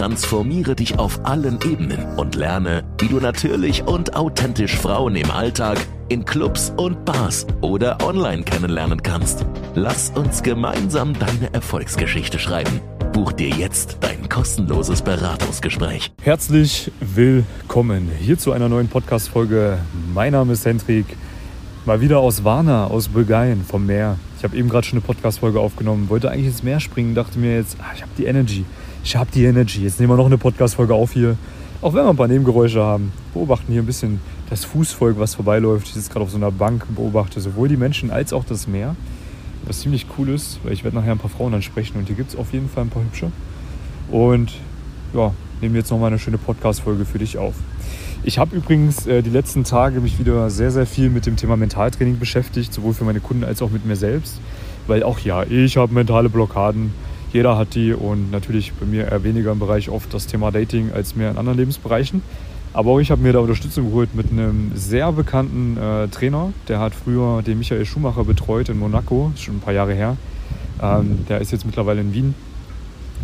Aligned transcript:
Transformiere 0.00 0.74
dich 0.74 0.98
auf 0.98 1.26
allen 1.26 1.58
Ebenen 1.62 2.02
und 2.16 2.34
lerne, 2.34 2.84
wie 3.00 3.08
du 3.08 3.20
natürlich 3.20 3.82
und 3.82 4.16
authentisch 4.16 4.74
Frauen 4.74 5.14
im 5.14 5.30
Alltag, 5.30 5.76
in 6.08 6.24
Clubs 6.24 6.72
und 6.78 7.04
Bars 7.04 7.46
oder 7.60 8.02
online 8.02 8.42
kennenlernen 8.42 9.02
kannst. 9.02 9.44
Lass 9.74 10.08
uns 10.08 10.42
gemeinsam 10.42 11.12
deine 11.12 11.52
Erfolgsgeschichte 11.52 12.38
schreiben. 12.38 12.80
Buch 13.12 13.32
dir 13.32 13.50
jetzt 13.50 13.98
dein 14.00 14.26
kostenloses 14.30 15.02
Beratungsgespräch. 15.02 16.10
Herzlich 16.22 16.90
willkommen 17.00 18.10
hier 18.20 18.38
zu 18.38 18.52
einer 18.52 18.70
neuen 18.70 18.88
Podcast-Folge. 18.88 19.80
Mein 20.14 20.32
Name 20.32 20.54
ist 20.54 20.64
Hendrik. 20.64 21.04
Mal 21.84 22.00
wieder 22.00 22.20
aus 22.20 22.42
Warna, 22.42 22.86
aus 22.86 23.08
Bulgarien, 23.08 23.66
vom 23.66 23.84
Meer. 23.84 24.16
Ich 24.38 24.44
habe 24.44 24.56
eben 24.56 24.70
gerade 24.70 24.86
schon 24.86 24.98
eine 24.98 25.06
Podcast-Folge 25.06 25.60
aufgenommen, 25.60 26.08
wollte 26.08 26.30
eigentlich 26.30 26.46
ins 26.46 26.62
Meer 26.62 26.80
springen, 26.80 27.14
dachte 27.14 27.38
mir 27.38 27.56
jetzt, 27.56 27.76
ach, 27.82 27.94
ich 27.94 28.00
habe 28.00 28.12
die 28.16 28.24
Energy. 28.24 28.64
Ich 29.02 29.16
habe 29.16 29.30
die 29.32 29.44
Energy. 29.44 29.82
Jetzt 29.82 29.98
nehmen 29.98 30.12
wir 30.12 30.16
noch 30.16 30.26
eine 30.26 30.36
Podcast-Folge 30.36 30.94
auf 30.94 31.12
hier. 31.12 31.36
Auch 31.80 31.94
wenn 31.94 32.04
wir 32.04 32.10
ein 32.10 32.16
paar 32.16 32.28
Nebengeräusche 32.28 32.82
haben. 32.82 33.12
Beobachten 33.32 33.72
hier 33.72 33.82
ein 33.82 33.86
bisschen 33.86 34.20
das 34.50 34.66
Fußvolk, 34.66 35.18
was 35.18 35.36
vorbeiläuft. 35.36 35.88
Ich 35.88 35.94
sitze 35.94 36.10
gerade 36.10 36.24
auf 36.24 36.30
so 36.30 36.36
einer 36.36 36.50
Bank 36.50 36.84
und 36.86 36.96
beobachte 36.96 37.40
sowohl 37.40 37.68
die 37.68 37.78
Menschen 37.78 38.10
als 38.10 38.34
auch 38.34 38.44
das 38.44 38.66
Meer. 38.66 38.94
Was 39.64 39.80
ziemlich 39.80 40.06
cool 40.18 40.28
ist, 40.28 40.60
weil 40.62 40.74
ich 40.74 40.84
werde 40.84 40.98
nachher 40.98 41.12
ein 41.12 41.18
paar 41.18 41.30
Frauen 41.30 41.54
ansprechen 41.54 41.98
und 41.98 42.06
hier 42.06 42.16
gibt 42.16 42.30
es 42.30 42.36
auf 42.36 42.52
jeden 42.52 42.68
Fall 42.68 42.84
ein 42.84 42.90
paar 42.90 43.02
hübsche. 43.02 43.32
Und 44.10 44.52
ja, 45.14 45.32
nehmen 45.62 45.74
jetzt 45.74 45.90
nochmal 45.90 46.08
eine 46.08 46.18
schöne 46.18 46.38
Podcast-Folge 46.38 47.04
für 47.04 47.18
dich 47.18 47.38
auf. 47.38 47.54
Ich 48.22 48.38
habe 48.38 48.54
übrigens 48.54 49.06
äh, 49.06 49.22
die 49.22 49.30
letzten 49.30 49.64
Tage 49.64 50.00
mich 50.00 50.18
wieder 50.18 50.50
sehr, 50.50 50.70
sehr 50.70 50.86
viel 50.86 51.08
mit 51.08 51.24
dem 51.24 51.36
Thema 51.36 51.56
Mentaltraining 51.56 52.18
beschäftigt, 52.18 52.72
sowohl 52.72 52.92
für 52.92 53.04
meine 53.04 53.20
Kunden 53.20 53.44
als 53.44 53.62
auch 53.62 53.70
mit 53.70 53.86
mir 53.86 53.96
selbst. 53.96 54.40
Weil 54.86 55.02
auch 55.02 55.18
ja, 55.20 55.42
ich 55.44 55.78
habe 55.78 55.94
mentale 55.94 56.28
Blockaden, 56.28 56.92
jeder 57.32 57.56
hat 57.56 57.74
die 57.74 57.92
und 57.92 58.30
natürlich 58.30 58.72
bei 58.72 58.86
mir 58.86 59.06
eher 59.08 59.22
weniger 59.22 59.52
im 59.52 59.58
Bereich 59.58 59.88
oft 59.88 60.12
das 60.12 60.26
Thema 60.26 60.50
Dating 60.50 60.92
als 60.92 61.14
mehr 61.14 61.30
in 61.30 61.38
anderen 61.38 61.58
Lebensbereichen. 61.58 62.22
Aber 62.72 62.92
auch 62.92 62.98
ich 63.00 63.10
habe 63.10 63.22
mir 63.22 63.32
da 63.32 63.40
Unterstützung 63.40 63.86
geholt 63.86 64.14
mit 64.14 64.30
einem 64.30 64.72
sehr 64.74 65.10
bekannten 65.12 65.76
äh, 65.76 66.08
Trainer. 66.08 66.52
Der 66.68 66.78
hat 66.78 66.94
früher 66.94 67.42
den 67.42 67.58
Michael 67.58 67.84
Schumacher 67.84 68.24
betreut 68.24 68.68
in 68.68 68.78
Monaco, 68.78 69.32
schon 69.36 69.56
ein 69.56 69.60
paar 69.60 69.74
Jahre 69.74 69.94
her. 69.94 70.16
Ähm, 70.80 71.24
der 71.28 71.40
ist 71.40 71.50
jetzt 71.50 71.66
mittlerweile 71.66 72.00
in 72.00 72.14
Wien 72.14 72.34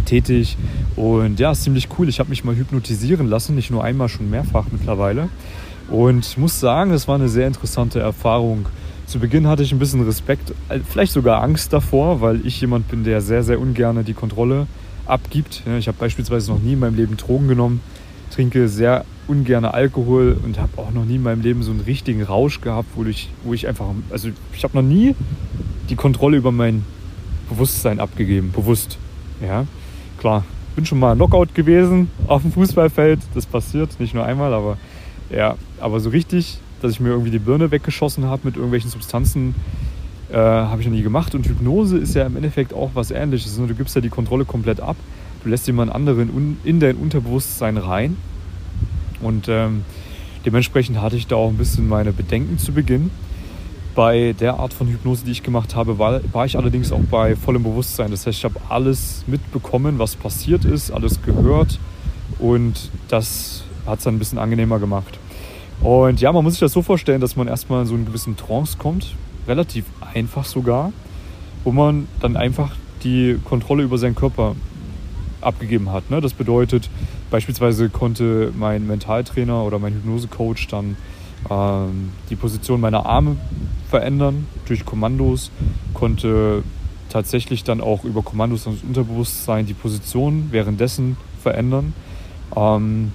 tätig. 0.05 0.57
Und 0.97 1.39
ja, 1.39 1.53
ist 1.53 1.63
ziemlich 1.63 1.89
cool. 1.99 2.09
Ich 2.09 2.19
habe 2.19 2.31
mich 2.31 2.45
mal 2.45 2.57
hypnotisieren 2.57 3.29
lassen, 3.29 3.55
nicht 3.55 3.71
nur 3.71 3.85
einmal, 3.85 4.09
schon 4.09 4.29
mehrfach 4.31 4.67
mittlerweile. 4.73 5.29
Und 5.89 6.27
ich 6.27 6.37
muss 6.37 6.59
sagen, 6.59 6.91
es 6.91 7.07
war 7.07 7.15
eine 7.15 7.29
sehr 7.29 7.47
interessante 7.47 8.01
Erfahrung. 8.01 8.67
Zu 9.07 9.21
Beginn 9.21 9.47
hatte 9.47 9.63
ich 9.63 9.73
ein 9.73 9.79
bisschen 9.79 10.05
Respekt, 10.05 10.53
äh, 10.69 10.81
vielleicht 10.81 11.13
sogar 11.13 11.43
Angst 11.43 11.73
davor, 11.73 12.21
weil 12.21 12.45
ich 12.45 12.61
jemand 12.61 12.89
bin, 12.89 13.05
der 13.05 13.21
sehr, 13.21 13.45
sehr 13.45 13.61
ungern 13.61 14.05
die 14.05 14.15
Kontrolle 14.15 14.67
abgibt. 15.07 15.63
Ich 15.79 15.87
habe 15.87 15.97
beispielsweise 15.99 16.51
noch 16.51 16.61
nie 16.61 16.73
in 16.73 16.81
meinem 16.81 16.97
Leben 16.97 17.17
Drogen 17.17 17.47
genommen, 17.47 17.81
trinke 18.31 18.69
sehr 18.69 19.05
ungern 19.29 19.65
Alkohol 19.65 20.37
und 20.43 20.59
habe 20.59 20.79
auch 20.79 20.91
noch 20.91 21.05
nie 21.05 21.17
in 21.17 21.23
meinem 21.23 21.43
Leben 21.43 21.63
so 21.63 21.71
einen 21.71 21.81
richtigen 21.81 22.25
Rausch 22.25 22.61
gehabt, 22.61 22.89
wo 22.97 23.05
ich, 23.05 23.31
wo 23.45 23.55
ich 23.55 23.69
einfach, 23.69 23.87
also 24.11 24.29
ich 24.53 24.65
habe 24.65 24.77
noch 24.77 24.83
nie 24.83 25.15
die 25.89 25.97
Kontrolle 25.97 26.37
über 26.37 26.51
mein 26.51 26.85
Bewusstsein 27.49 28.01
abgegeben, 28.01 28.51
bewusst. 28.51 28.99
Ja, 29.41 29.67
klar, 30.19 30.45
bin 30.75 30.85
schon 30.85 30.99
mal 30.99 31.15
Knockout 31.15 31.55
gewesen 31.55 32.11
auf 32.27 32.43
dem 32.43 32.51
Fußballfeld, 32.51 33.21
das 33.35 33.47
passiert, 33.47 34.01
nicht 34.01 34.15
nur 34.15 34.25
einmal, 34.25 34.53
aber 34.53 34.79
ja, 35.31 35.57
aber 35.81 36.01
so 36.01 36.11
richtig, 36.11 36.59
dass 36.83 36.93
ich 36.93 37.01
mir 37.01 37.11
irgendwie 37.11 37.31
die 37.31 37.39
Birne 37.39 37.71
weggeschossen 37.71 38.25
habe 38.25 38.43
mit 38.45 38.57
irgendwelchen 38.57 38.91
Substanzen, 38.91 39.55
äh, 40.31 40.37
habe 40.37 40.81
ich 40.81 40.87
noch 40.87 40.95
nie 40.95 41.03
gemacht. 41.03 41.35
Und 41.35 41.47
Hypnose 41.47 41.99
ist 41.99 42.15
ja 42.15 42.27
im 42.27 42.37
Endeffekt 42.37 42.75
auch 42.75 42.91
was 42.95 43.11
Ähnliches. 43.11 43.57
Du 43.57 43.67
gibst 43.75 43.95
ja 43.95 44.01
die 44.01 44.09
Kontrolle 44.09 44.45
komplett 44.45 44.81
ab, 44.81 44.97
du 45.43 45.49
lässt 45.49 45.67
jemand 45.67 45.93
anderen 45.93 46.59
in 46.65 46.81
dein 46.81 46.97
Unterbewusstsein 46.97 47.77
rein 47.77 48.17
und 49.21 49.49
ähm, 49.49 49.85
dementsprechend 50.45 51.01
hatte 51.01 51.17
ich 51.17 51.27
da 51.27 51.37
auch 51.37 51.49
ein 51.49 51.57
bisschen 51.57 51.89
meine 51.89 52.13
Bedenken 52.13 52.59
zu 52.59 52.73
Beginn. 52.73 53.11
Bei 53.95 54.35
der 54.39 54.59
Art 54.59 54.75
von 54.75 54.89
Hypnose, 54.89 55.25
die 55.25 55.31
ich 55.31 55.43
gemacht 55.43 55.75
habe, 55.75 55.99
war, 55.99 56.21
war 56.33 56.45
ich 56.45 56.59
allerdings 56.59 56.93
auch 56.93 57.01
bei 57.11 57.35
vollem 57.35 57.63
Bewusstsein. 57.63 58.11
Das 58.11 58.27
heißt, 58.27 58.39
ich 58.39 58.45
habe 58.45 58.61
alles 58.69 59.25
mitbekommen, 59.27 59.99
was 59.99 60.17
passiert 60.17 60.67
ist, 60.67 60.91
alles 60.91 61.23
gehört 61.23 61.79
und 62.39 62.91
das 63.09 63.65
hat 63.87 63.99
es 63.99 64.05
dann 64.05 64.17
ein 64.17 64.19
bisschen 64.19 64.39
angenehmer 64.39 64.79
gemacht. 64.79 65.19
Und 65.83 66.21
ja, 66.21 66.33
man 66.33 66.43
muss 66.43 66.55
sich 66.55 66.61
das 66.61 66.73
so 66.73 66.83
vorstellen, 66.83 67.21
dass 67.21 67.37
man 67.37 67.49
erstmal 67.49 67.83
in 67.83 67.87
so 67.87 67.95
einen 67.95 68.07
gewissen 68.07 68.37
Trance 68.37 68.77
kommt, 68.79 69.15
relativ 69.47 69.85
einfach 70.01 70.45
sogar, 70.45 70.93
wo 71.65 71.73
man 71.73 72.09
dann 72.21 72.37
einfach 72.37 72.73
die 73.03 73.39
Kontrolle 73.45 73.83
über 73.83 73.99
seinen 73.99 74.15
Körper 74.15 74.57
abgegeben 75.41 75.93
hat. 75.93 76.11
Ne? 76.11 76.21
Das 76.21 76.33
bedeutet, 76.33 76.89
beispielsweise 77.31 77.89
konnte 77.89 78.53
mein 78.57 78.87
Mentaltrainer 78.87 79.63
oder 79.63 79.79
mein 79.79 79.95
Hypnosecoach 79.95 80.67
dann 80.69 80.97
ähm, 81.51 82.11
die 82.31 82.37
Position 82.37 82.81
meiner 82.81 83.07
Arme 83.07 83.37
verändern 83.89 84.47
durch 84.67 84.85
Kommandos, 84.85 85.51
konnte 85.95 86.63
tatsächlich 87.09 87.63
dann 87.65 87.81
auch 87.81 88.05
über 88.05 88.23
Kommandos 88.23 88.65
das 88.65 88.83
Unterbewusstsein 88.83 89.67
die 89.67 89.75
Position 89.75 90.49
währenddessen 90.51 91.17
verändern. 91.41 91.93
Ähm, 92.57 93.13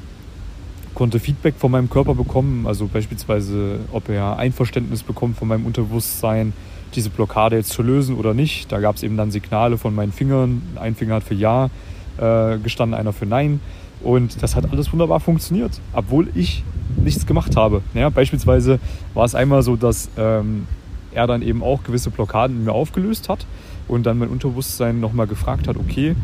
konnte 0.93 1.19
Feedback 1.19 1.55
von 1.57 1.71
meinem 1.71 1.89
Körper 1.89 2.15
bekommen, 2.15 2.67
also 2.67 2.87
beispielsweise, 2.87 3.79
ob 3.91 4.09
er 4.09 4.37
Einverständnis 4.37 5.03
bekommt 5.03 5.37
von 5.37 5.47
meinem 5.47 5.65
Unterbewusstsein, 5.65 6.53
diese 6.95 7.09
Blockade 7.09 7.55
jetzt 7.55 7.71
zu 7.71 7.81
lösen 7.81 8.15
oder 8.15 8.33
nicht. 8.33 8.71
Da 8.71 8.79
gab 8.79 8.97
es 8.97 9.03
eben 9.03 9.17
dann 9.17 9.31
Signale 9.31 9.77
von 9.77 9.95
meinen 9.95 10.11
Fingern. 10.11 10.61
Ein 10.75 10.95
Finger 10.95 11.15
hat 11.15 11.23
für 11.23 11.33
Ja 11.33 11.69
äh, 12.17 12.57
gestanden, 12.57 12.99
einer 12.99 13.13
für 13.13 13.25
Nein. 13.25 13.61
Und 14.03 14.41
das 14.41 14.55
hat 14.55 14.71
alles 14.71 14.91
wunderbar 14.91 15.19
funktioniert, 15.19 15.79
obwohl 15.93 16.29
ich 16.35 16.63
nichts 16.97 17.25
gemacht 17.25 17.55
habe. 17.55 17.81
Ja, 17.93 18.09
beispielsweise 18.09 18.79
war 19.13 19.25
es 19.25 19.35
einmal 19.35 19.63
so, 19.63 19.75
dass 19.75 20.09
ähm, 20.17 20.67
er 21.13 21.27
dann 21.27 21.41
eben 21.41 21.63
auch 21.63 21.83
gewisse 21.83 22.09
Blockaden 22.09 22.57
in 22.57 22.65
mir 22.65 22.73
aufgelöst 22.73 23.29
hat 23.29 23.45
und 23.87 24.05
dann 24.05 24.17
mein 24.17 24.29
Unterbewusstsein 24.29 24.99
nochmal 24.99 25.27
gefragt 25.27 25.67
hat, 25.67 25.77
okay, 25.77 26.15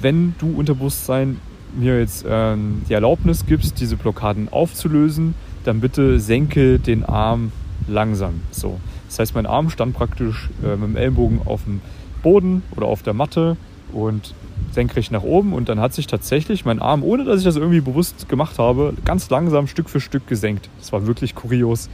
wenn 0.00 0.34
du 0.38 0.54
Unterbewusstsein 0.56 1.38
mir 1.76 1.98
jetzt 1.98 2.24
ähm, 2.28 2.82
die 2.88 2.94
Erlaubnis 2.94 3.46
gibst, 3.46 3.80
diese 3.80 3.96
Blockaden 3.96 4.48
aufzulösen, 4.50 5.34
dann 5.64 5.80
bitte 5.80 6.20
senke 6.20 6.78
den 6.78 7.04
Arm 7.04 7.52
langsam. 7.86 8.40
So. 8.50 8.80
Das 9.08 9.18
heißt, 9.18 9.34
mein 9.34 9.46
Arm 9.46 9.70
stand 9.70 9.94
praktisch 9.94 10.50
äh, 10.64 10.76
mit 10.76 10.90
dem 10.90 10.96
Ellenbogen 10.96 11.40
auf 11.44 11.64
dem 11.64 11.80
Boden 12.22 12.62
oder 12.76 12.86
auf 12.86 13.02
der 13.02 13.14
Matte 13.14 13.56
und 13.92 14.34
senkrecht 14.72 15.12
nach 15.12 15.22
oben 15.22 15.52
und 15.52 15.68
dann 15.68 15.80
hat 15.80 15.94
sich 15.94 16.06
tatsächlich 16.06 16.64
mein 16.64 16.80
Arm, 16.80 17.02
ohne 17.02 17.24
dass 17.24 17.38
ich 17.38 17.44
das 17.44 17.56
irgendwie 17.56 17.80
bewusst 17.80 18.28
gemacht 18.28 18.58
habe, 18.58 18.94
ganz 19.04 19.30
langsam 19.30 19.66
Stück 19.66 19.88
für 19.88 20.00
Stück 20.00 20.26
gesenkt. 20.26 20.68
Das 20.78 20.92
war 20.92 21.06
wirklich 21.06 21.34
kurios. 21.34 21.88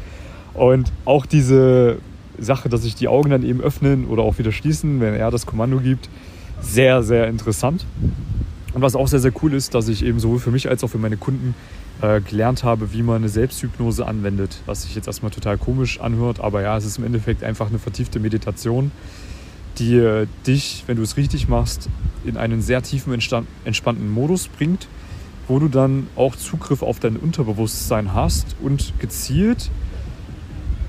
Und 0.55 0.93
auch 1.05 1.27
diese 1.27 1.99
Sache, 2.39 2.69
dass 2.69 2.83
sich 2.83 2.95
die 2.95 3.09
Augen 3.09 3.31
dann 3.31 3.45
eben 3.45 3.61
öffnen 3.61 4.07
oder 4.07 4.23
auch 4.23 4.39
wieder 4.39 4.53
schließen, 4.53 5.01
wenn 5.01 5.15
er 5.15 5.31
das 5.31 5.47
Kommando 5.47 5.79
gibt, 5.79 6.09
sehr, 6.61 7.03
sehr 7.03 7.29
interessant. 7.29 7.85
Und 8.75 8.83
was 8.83 8.97
auch 8.97 9.07
sehr, 9.07 9.21
sehr 9.21 9.33
cool 9.43 9.55
ist, 9.55 9.75
dass 9.75 9.87
ich 9.89 10.05
eben 10.05 10.19
sowohl 10.19 10.41
für 10.41 10.51
mich 10.51 10.69
als 10.69 10.83
auch 10.83 10.89
für 10.89 10.99
meine 10.99 11.17
Kunden 11.17 11.55
äh, 12.03 12.21
gelernt 12.21 12.65
habe, 12.65 12.93
wie 12.93 13.03
man 13.03 13.17
eine 13.17 13.29
Selbsthypnose 13.29 14.05
anwendet. 14.05 14.59
Was 14.67 14.83
sich 14.83 14.97
jetzt 14.97 15.07
erstmal 15.07 15.31
total 15.31 15.59
komisch 15.59 16.01
anhört, 16.01 16.41
aber 16.41 16.61
ja, 16.61 16.77
es 16.77 16.85
ist 16.85 16.99
im 16.99 17.05
Endeffekt 17.05 17.45
einfach 17.45 17.69
eine 17.69 17.79
vertiefte 17.79 18.19
Meditation, 18.19 18.91
die 19.79 19.97
äh, 19.97 20.27
dich, 20.45 20.83
wenn 20.89 20.97
du 20.97 21.05
es 21.05 21.17
richtig 21.17 21.49
machst, 21.49 21.89
in 22.25 22.37
einen 22.37 22.63
sehr 22.63 22.83
tiefen, 22.83 23.13
entspannten 23.65 24.11
Modus 24.11 24.49
bringt, 24.49 24.89
wo 25.47 25.61
du 25.61 25.69
dann 25.69 26.09
auch 26.17 26.35
Zugriff 26.35 26.83
auf 26.83 26.99
dein 26.99 27.17
Unterbewusstsein 27.17 28.13
hast 28.13 28.57
und 28.61 28.93
gezielt 28.99 29.71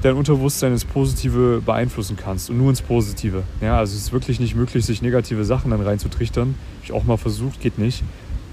dein 0.01 0.15
Unterbewusstsein 0.15 0.71
ins 0.71 0.85
Positive 0.85 1.61
beeinflussen 1.65 2.17
kannst 2.17 2.49
und 2.49 2.57
nur 2.57 2.69
ins 2.69 2.81
Positive. 2.81 3.43
Ja, 3.61 3.79
also 3.79 3.95
es 3.95 4.03
ist 4.03 4.13
wirklich 4.13 4.39
nicht 4.39 4.55
möglich, 4.55 4.85
sich 4.85 5.01
negative 5.01 5.45
Sachen 5.45 5.71
dann 5.71 5.81
reinzutrichtern. 5.81 6.49
Habe 6.49 6.83
ich 6.83 6.91
auch 6.91 7.03
mal 7.03 7.17
versucht, 7.17 7.59
geht 7.59 7.77
nicht. 7.77 8.03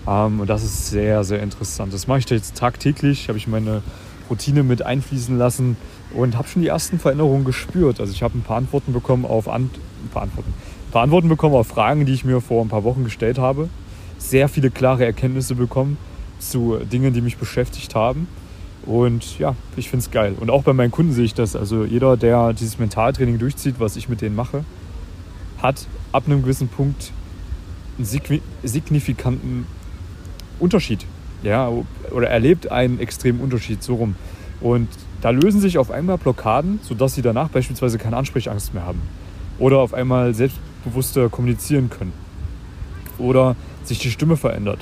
Ähm, 0.06 0.40
und 0.40 0.48
das 0.48 0.64
ist 0.64 0.88
sehr, 0.88 1.24
sehr 1.24 1.42
interessant. 1.42 1.92
Das 1.92 2.06
mache 2.06 2.20
ich 2.20 2.30
jetzt 2.30 2.56
tagtäglich, 2.56 3.28
habe 3.28 3.38
ich 3.38 3.46
meine 3.46 3.82
Routine 4.30 4.62
mit 4.62 4.82
einfließen 4.82 5.36
lassen 5.36 5.76
und 6.14 6.36
habe 6.36 6.48
schon 6.48 6.62
die 6.62 6.68
ersten 6.68 6.98
Veränderungen 6.98 7.44
gespürt. 7.44 8.00
Also 8.00 8.12
ich 8.12 8.22
habe 8.22 8.38
ein 8.38 8.42
paar 8.42 8.56
Antworten 8.56 8.92
bekommen 8.92 9.24
auf 9.24 9.48
Ant 9.48 9.78
ein 10.04 10.08
paar 10.08 10.22
Antworten. 10.22 10.52
Ein 10.88 10.92
paar 10.92 11.02
Antworten 11.02 11.28
bekommen 11.28 11.54
auf 11.54 11.68
Fragen, 11.68 12.06
die 12.06 12.12
ich 12.12 12.24
mir 12.24 12.40
vor 12.40 12.62
ein 12.62 12.68
paar 12.68 12.84
Wochen 12.84 13.04
gestellt 13.04 13.38
habe. 13.38 13.68
Sehr 14.18 14.48
viele 14.48 14.70
klare 14.70 15.04
Erkenntnisse 15.04 15.54
bekommen 15.54 15.98
zu 16.38 16.78
Dingen, 16.78 17.12
die 17.12 17.20
mich 17.20 17.36
beschäftigt 17.36 17.94
haben. 17.94 18.26
Und 18.84 19.38
ja, 19.38 19.54
ich 19.76 19.88
finde 19.90 20.04
es 20.04 20.10
geil. 20.10 20.34
Und 20.38 20.50
auch 20.50 20.64
bei 20.64 20.72
meinen 20.72 20.90
Kunden 20.90 21.12
sehe 21.12 21.24
ich 21.24 21.34
das. 21.34 21.54
Also 21.54 21.84
jeder, 21.84 22.16
der 22.16 22.52
dieses 22.52 22.78
Mentaltraining 22.78 23.38
durchzieht, 23.38 23.76
was 23.78 23.96
ich 23.96 24.08
mit 24.08 24.20
denen 24.20 24.34
mache, 24.34 24.64
hat 25.60 25.86
ab 26.10 26.24
einem 26.26 26.42
gewissen 26.42 26.68
Punkt 26.68 27.12
einen 27.98 28.06
signifikanten 28.64 29.66
Unterschied. 30.58 31.06
Ja, 31.42 31.70
oder 32.10 32.28
erlebt 32.28 32.70
einen 32.70 32.98
extremen 33.00 33.40
Unterschied 33.40 33.82
so 33.82 33.96
rum. 33.96 34.14
Und 34.60 34.88
da 35.20 35.30
lösen 35.30 35.60
sich 35.60 35.78
auf 35.78 35.90
einmal 35.90 36.18
Blockaden, 36.18 36.80
sodass 36.82 37.14
sie 37.14 37.22
danach 37.22 37.48
beispielsweise 37.48 37.98
keine 37.98 38.16
Ansprechangst 38.16 38.74
mehr 38.74 38.84
haben. 38.84 39.00
Oder 39.58 39.78
auf 39.78 39.94
einmal 39.94 40.34
selbstbewusster 40.34 41.28
kommunizieren 41.28 41.90
können. 41.90 42.12
Oder 43.18 43.54
sich 43.84 43.98
die 43.98 44.10
Stimme 44.10 44.36
verändert. 44.36 44.80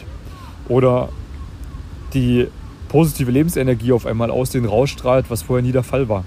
Oder 0.69 1.11
die 2.15 2.49
positive 2.91 3.31
Lebensenergie 3.31 3.93
auf 3.93 4.05
einmal 4.05 4.33
aus 4.33 4.51
denen 4.51 4.67
rausstrahlt, 4.67 5.31
was 5.31 5.43
vorher 5.43 5.63
nie 5.65 5.71
der 5.71 5.85
Fall 5.85 6.09
war. 6.09 6.25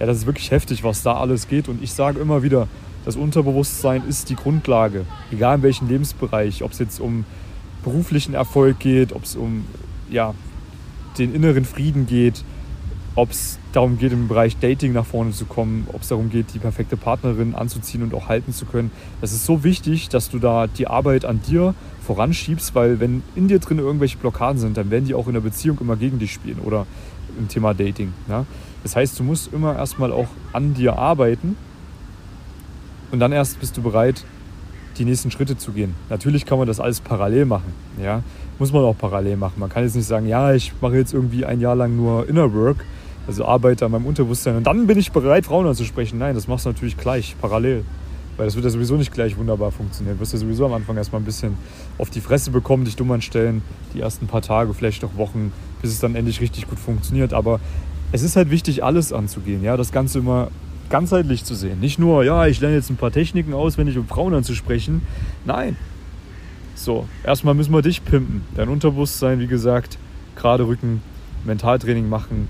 Ja, 0.00 0.06
das 0.06 0.16
ist 0.16 0.26
wirklich 0.26 0.50
heftig, 0.50 0.82
was 0.82 1.02
da 1.02 1.12
alles 1.12 1.46
geht. 1.46 1.68
Und 1.68 1.82
ich 1.82 1.92
sage 1.92 2.18
immer 2.18 2.42
wieder, 2.42 2.68
das 3.04 3.16
Unterbewusstsein 3.16 4.02
ist 4.08 4.30
die 4.30 4.34
Grundlage. 4.34 5.04
Egal 5.30 5.56
in 5.56 5.62
welchem 5.62 5.88
Lebensbereich, 5.88 6.62
ob 6.62 6.72
es 6.72 6.78
jetzt 6.78 7.00
um 7.00 7.26
beruflichen 7.84 8.32
Erfolg 8.32 8.78
geht, 8.78 9.12
ob 9.12 9.24
es 9.24 9.36
um 9.36 9.66
ja, 10.10 10.34
den 11.18 11.34
inneren 11.34 11.66
Frieden 11.66 12.06
geht, 12.06 12.42
ob 13.16 13.30
es 13.30 13.58
darum 13.72 13.98
geht, 13.98 14.12
im 14.12 14.28
Bereich 14.28 14.58
Dating 14.58 14.92
nach 14.92 15.06
vorne 15.06 15.32
zu 15.32 15.46
kommen, 15.46 15.88
ob 15.92 16.02
es 16.02 16.08
darum 16.08 16.30
geht, 16.30 16.54
die 16.54 16.58
perfekte 16.58 16.96
Partnerin 16.96 17.54
anzuziehen 17.54 18.02
und 18.02 18.14
auch 18.14 18.28
halten 18.28 18.52
zu 18.52 18.66
können. 18.66 18.90
Das 19.20 19.32
ist 19.32 19.46
so 19.46 19.64
wichtig, 19.64 20.10
dass 20.10 20.30
du 20.30 20.38
da 20.38 20.66
die 20.66 20.86
Arbeit 20.86 21.24
an 21.24 21.40
dir 21.42 21.74
voranschiebst, 22.06 22.74
weil 22.74 23.00
wenn 23.00 23.22
in 23.34 23.48
dir 23.48 23.58
drin 23.58 23.78
irgendwelche 23.78 24.18
Blockaden 24.18 24.58
sind, 24.60 24.76
dann 24.76 24.90
werden 24.90 25.06
die 25.06 25.14
auch 25.14 25.26
in 25.26 25.34
der 25.34 25.40
Beziehung 25.40 25.78
immer 25.80 25.96
gegen 25.96 26.18
dich 26.18 26.32
spielen 26.32 26.58
oder 26.64 26.86
im 27.38 27.48
Thema 27.48 27.74
Dating. 27.74 28.12
Ja? 28.28 28.44
Das 28.82 28.94
heißt, 28.94 29.18
du 29.18 29.24
musst 29.24 29.52
immer 29.52 29.74
erstmal 29.76 30.12
auch 30.12 30.28
an 30.52 30.74
dir 30.74 30.98
arbeiten 30.98 31.56
und 33.10 33.18
dann 33.18 33.32
erst 33.32 33.58
bist 33.60 33.76
du 33.76 33.82
bereit, 33.82 34.24
die 34.98 35.04
nächsten 35.04 35.30
Schritte 35.30 35.56
zu 35.56 35.72
gehen. 35.72 35.94
Natürlich 36.08 36.46
kann 36.46 36.58
man 36.58 36.66
das 36.66 36.80
alles 36.80 37.00
parallel 37.00 37.46
machen. 37.46 37.72
Ja? 38.02 38.22
Muss 38.58 38.72
man 38.72 38.82
auch 38.84 38.96
parallel 38.96 39.36
machen. 39.36 39.58
Man 39.58 39.68
kann 39.68 39.84
jetzt 39.84 39.96
nicht 39.96 40.06
sagen, 40.06 40.26
ja, 40.26 40.52
ich 40.54 40.72
mache 40.80 40.96
jetzt 40.96 41.12
irgendwie 41.12 41.44
ein 41.44 41.60
Jahr 41.60 41.76
lang 41.76 41.96
nur 41.96 42.28
Inner 42.28 42.52
Work, 42.54 42.84
also 43.26 43.44
arbeite 43.44 43.84
an 43.84 43.92
meinem 43.92 44.06
Unterbewusstsein 44.06 44.56
und 44.56 44.66
dann 44.66 44.86
bin 44.86 44.98
ich 44.98 45.12
bereit, 45.12 45.46
Frauen 45.46 45.66
anzusprechen. 45.66 46.18
Nein, 46.18 46.34
das 46.34 46.48
machst 46.48 46.66
du 46.66 46.70
natürlich 46.70 46.96
gleich, 46.96 47.36
parallel. 47.40 47.84
Weil 48.36 48.46
das 48.46 48.54
wird 48.54 48.66
ja 48.66 48.70
sowieso 48.70 48.96
nicht 48.96 49.12
gleich 49.12 49.36
wunderbar 49.38 49.72
funktionieren. 49.72 50.16
Du 50.16 50.20
wirst 50.20 50.34
ja 50.34 50.38
sowieso 50.38 50.66
am 50.66 50.74
Anfang 50.74 50.96
erstmal 50.96 51.22
ein 51.22 51.24
bisschen 51.24 51.56
auf 51.96 52.10
die 52.10 52.20
Fresse 52.20 52.50
bekommen, 52.50 52.84
dich 52.84 52.96
dumm 52.96 53.10
anstellen, 53.10 53.62
die 53.94 54.00
ersten 54.00 54.26
paar 54.26 54.42
Tage, 54.42 54.74
vielleicht 54.74 55.02
auch 55.04 55.16
Wochen, 55.16 55.52
bis 55.80 55.90
es 55.90 56.00
dann 56.00 56.14
endlich 56.14 56.40
richtig 56.40 56.68
gut 56.68 56.78
funktioniert. 56.78 57.32
Aber 57.32 57.60
es 58.12 58.22
ist 58.22 58.36
halt 58.36 58.50
wichtig, 58.50 58.84
alles 58.84 59.12
anzugehen. 59.12 59.62
Ja? 59.62 59.78
Das 59.78 59.90
Ganze 59.90 60.18
immer 60.18 60.50
ganzheitlich 60.90 61.44
zu 61.44 61.54
sehen. 61.54 61.80
Nicht 61.80 61.98
nur, 61.98 62.24
ja, 62.24 62.46
ich 62.46 62.60
lerne 62.60 62.76
jetzt 62.76 62.90
ein 62.90 62.96
paar 62.96 63.10
Techniken 63.10 63.54
auswendig, 63.54 63.96
um 63.96 64.06
Frauen 64.06 64.34
anzusprechen. 64.34 65.02
Nein. 65.44 65.76
So, 66.74 67.08
erstmal 67.24 67.54
müssen 67.54 67.72
wir 67.72 67.80
dich 67.80 68.04
pimpen. 68.04 68.42
Dein 68.54 68.68
Unterbewusstsein, 68.68 69.40
wie 69.40 69.46
gesagt, 69.46 69.96
gerade 70.36 70.66
Rücken, 70.66 71.00
Mentaltraining 71.44 72.08
machen, 72.08 72.48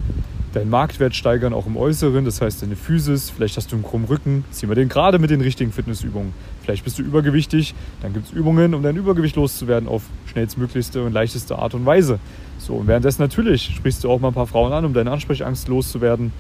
deinen 0.57 0.71
Marktwert 0.71 1.15
steigern, 1.15 1.53
auch 1.53 1.67
im 1.67 1.77
Äußeren, 1.77 2.25
das 2.25 2.41
heißt 2.41 2.63
deine 2.63 2.77
Physis, 2.77 3.31
vielleicht 3.31 3.57
hast 3.57 3.71
du 3.71 3.77
einen 3.77 3.85
krummen 3.85 4.09
Rücken, 4.09 4.45
zieh 4.51 4.67
mal 4.67 4.75
den 4.75 4.89
gerade 4.89 5.19
mit 5.19 5.31
den 5.31 5.43
richtigen 5.43 5.71
Fitnessübungen. 5.71 6.33
Vielleicht 6.63 6.83
bist 6.83 6.99
du 6.99 7.03
übergewichtig, 7.03 7.75
dann 8.01 8.15
gibt 8.15 8.27
es 8.27 8.33
Übungen, 8.33 8.75
um 8.75 8.83
dein 8.83 8.97
Übergewicht 8.97 9.37
loszuwerden 9.37 9.89
auf 9.89 10.03
schnellstmöglichste 10.31 11.05
und 11.05 11.13
leichteste 11.13 11.59
Art 11.59 11.75
und 11.75 11.85
Weise. 11.85 12.19
So, 12.59 12.75
und 12.75 12.87
währenddessen 12.87 13.23
natürlich 13.23 13.75
sprichst 13.77 14.03
du 14.03 14.11
auch 14.11 14.19
mal 14.19 14.29
ein 14.29 14.35
paar 14.35 14.47
Frauen 14.47 14.73
an, 14.73 14.85
um 14.85 14.95
deine 14.95 15.11
Ansprechangst 15.11 15.69
loszuwerden, 15.69 16.33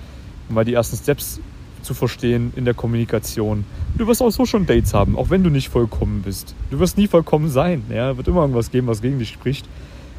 um 0.48 0.54
mal 0.54 0.64
die 0.64 0.74
ersten 0.74 0.96
Steps 0.96 1.40
zu 1.82 1.92
verstehen 1.92 2.52
in 2.56 2.64
der 2.64 2.74
Kommunikation. 2.74 3.64
Du 3.98 4.06
wirst 4.06 4.22
auch 4.22 4.30
so 4.30 4.46
schon 4.46 4.66
Dates 4.66 4.94
haben, 4.94 5.16
auch 5.16 5.30
wenn 5.30 5.44
du 5.44 5.50
nicht 5.50 5.68
vollkommen 5.68 6.22
bist. 6.22 6.54
Du 6.70 6.78
wirst 6.78 6.96
nie 6.96 7.06
vollkommen 7.06 7.50
sein. 7.50 7.82
Ja, 7.90 8.16
wird 8.16 8.26
immer 8.28 8.40
irgendwas 8.40 8.70
geben, 8.70 8.86
was 8.86 9.02
gegen 9.02 9.18
dich 9.18 9.28
spricht. 9.28 9.66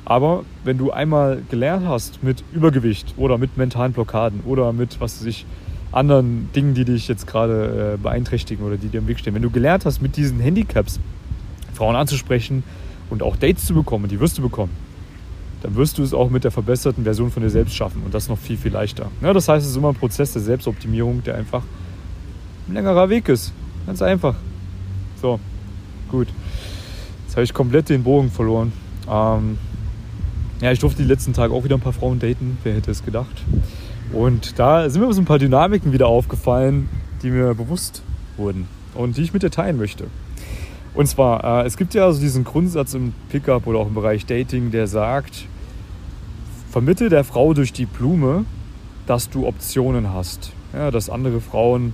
Aber 0.09 0.45
wenn 0.63 0.77
du 0.77 0.92
einmal 0.92 1.44
gelernt 1.50 1.86
hast 1.86 2.24
mit 2.24 2.42
Übergewicht 2.54 3.13
oder 3.18 3.38
mit 3.38 3.57
mentalen 3.57 3.92
Blockaden 3.92 4.39
oder 4.45 4.71
mit, 4.71 5.01
was 5.01 5.19
weiß 5.19 5.27
ich, 5.27 5.45
anderen 5.92 6.50
Dingen, 6.56 6.74
die 6.75 6.86
dich 6.86 7.09
jetzt 7.09 7.27
gerade 7.27 7.95
äh, 7.95 8.01
beeinträchtigen 8.01 8.65
oder 8.65 8.77
die 8.77 8.88
dir 8.88 9.00
im 9.00 9.07
Weg 9.09 9.19
stehen, 9.19 9.36
wenn 9.36 9.42
du 9.42 9.50
gelernt 9.50 9.83
hast, 9.83 10.01
mit 10.01 10.15
diesen 10.15 10.39
Handicaps 10.39 11.01
Frauen 11.74 11.98
anzusprechen 11.98 12.63
und 13.09 13.21
auch 13.21 13.36
Dates 13.36 13.65
zu 13.65 13.74
bekommen, 13.74 14.07
die 14.07 14.21
wirst 14.21 14.38
du 14.38 14.42
bekommen, 14.42 14.71
dann 15.62 15.75
wirst 15.75 15.98
du 15.98 16.04
es 16.04 16.13
auch 16.13 16.30
mit 16.30 16.45
der 16.45 16.51
verbesserten 16.51 17.04
Version 17.04 17.30
von 17.30 17.44
dir 17.44 17.50
selbst 17.50 17.75
schaffen 17.75 18.01
und 18.06 18.13
das 18.13 18.30
noch 18.30 18.38
viel, 18.38 18.56
viel 18.56 18.71
leichter. 18.71 19.12
Ja, 19.21 19.33
das 19.33 19.50
heißt, 19.50 19.65
es 19.65 19.71
ist 19.71 19.77
immer 19.77 19.89
ein 19.89 19.95
Prozess 19.95 20.31
der 20.31 20.42
Selbstoptimierung, 20.42 21.21
der 21.25 21.36
einfach 21.36 21.63
ein 22.69 22.75
längerer 22.75 23.09
Weg 23.09 23.27
ist. 23.27 23.51
Ganz 23.86 24.01
einfach. 24.01 24.36
So, 25.21 25.38
gut. 26.09 26.30
Jetzt 27.25 27.36
habe 27.36 27.44
ich 27.44 27.54
komplett 27.54 27.89
den 27.89 28.04
Bogen 28.04 28.31
verloren. 28.31 28.71
Ähm, 29.09 29.57
ja, 30.62 30.71
ich 30.71 30.80
durfte 30.80 31.04
die 31.04 31.07
letzten 31.07 31.33
Tage 31.33 31.54
auch 31.54 31.63
wieder 31.63 31.75
ein 31.75 31.81
paar 31.81 31.94
Frauen 31.94 32.19
daten. 32.19 32.57
Wer 32.63 32.75
hätte 32.75 32.92
es 32.92 33.06
gedacht? 33.06 33.44
Und 34.12 34.57
da 34.57 34.89
sind 34.89 35.01
mir 35.01 35.13
so 35.13 35.21
ein 35.21 35.25
paar 35.25 35.39
Dynamiken 35.39 35.92
wieder 35.92 36.07
aufgefallen, 36.07 36.89
die 37.21 37.30
mir 37.30 37.54
bewusst 37.54 38.01
wurden 38.38 38.68
und 38.95 39.18
die 39.18 39.21
ich 39.21 39.33
mit 39.33 39.44
dir 39.44 39.51
teilen 39.51 39.77
möchte. 39.77 40.07
Und 40.94 41.07
zwar, 41.07 41.63
äh, 41.63 41.68
es 41.68 41.77
gibt 41.77 41.94
ja 41.94 42.06
also 42.06 42.19
diesen 42.19 42.44
Grundsatz 42.44 42.94
im 42.95 43.13
Pickup 43.30 43.68
oder 43.68 43.80
auch 43.80 43.88
im 43.88 43.94
Bereich 43.94 44.25
Dating, 44.25 44.71
der 44.71 44.88
sagt, 44.88 45.45
vermittel 46.71 47.09
der 47.09 47.24
Frau 47.24 47.54
durch 47.54 47.71
die 47.71 47.86
Blume, 47.86 48.45
dass 49.06 49.30
du 49.30 49.45
Optionen 49.45 50.12
hast. 50.12 50.54
Ja, 50.74 50.89
dass 50.89 51.09
andere 51.09 51.39
Frauen 51.39 51.94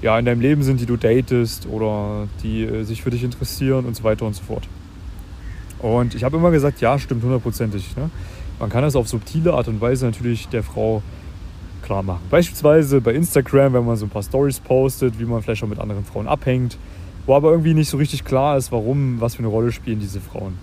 ja, 0.00 0.18
in 0.18 0.24
deinem 0.24 0.40
Leben 0.40 0.62
sind, 0.62 0.80
die 0.80 0.86
du 0.86 0.96
datest 0.96 1.66
oder 1.66 2.28
die 2.42 2.62
äh, 2.62 2.84
sich 2.84 3.02
für 3.02 3.10
dich 3.10 3.24
interessieren 3.24 3.84
und 3.84 3.96
so 3.96 4.04
weiter 4.04 4.24
und 4.24 4.34
so 4.34 4.44
fort. 4.44 4.68
Und 5.80 6.14
ich 6.14 6.24
habe 6.24 6.36
immer 6.36 6.50
gesagt, 6.50 6.80
ja, 6.80 6.98
stimmt 6.98 7.22
hundertprozentig. 7.22 7.96
Ne? 7.96 8.10
Man 8.58 8.70
kann 8.70 8.82
das 8.82 8.96
auf 8.96 9.08
subtile 9.08 9.54
Art 9.54 9.68
und 9.68 9.80
Weise 9.80 10.06
natürlich 10.06 10.48
der 10.48 10.62
Frau 10.62 11.02
klar 11.82 12.02
machen. 12.02 12.22
Beispielsweise 12.30 13.00
bei 13.00 13.14
Instagram, 13.14 13.72
wenn 13.72 13.86
man 13.86 13.96
so 13.96 14.06
ein 14.06 14.10
paar 14.10 14.22
Stories 14.22 14.60
postet, 14.60 15.18
wie 15.18 15.24
man 15.24 15.42
vielleicht 15.42 15.62
auch 15.62 15.68
mit 15.68 15.78
anderen 15.78 16.04
Frauen 16.04 16.26
abhängt, 16.26 16.76
wo 17.26 17.34
aber 17.34 17.50
irgendwie 17.50 17.74
nicht 17.74 17.88
so 17.88 17.96
richtig 17.96 18.24
klar 18.24 18.56
ist, 18.56 18.72
warum, 18.72 19.20
was 19.20 19.36
für 19.36 19.40
eine 19.40 19.48
Rolle 19.48 19.70
spielen 19.70 20.00
diese 20.00 20.20
Frauen. 20.20 20.58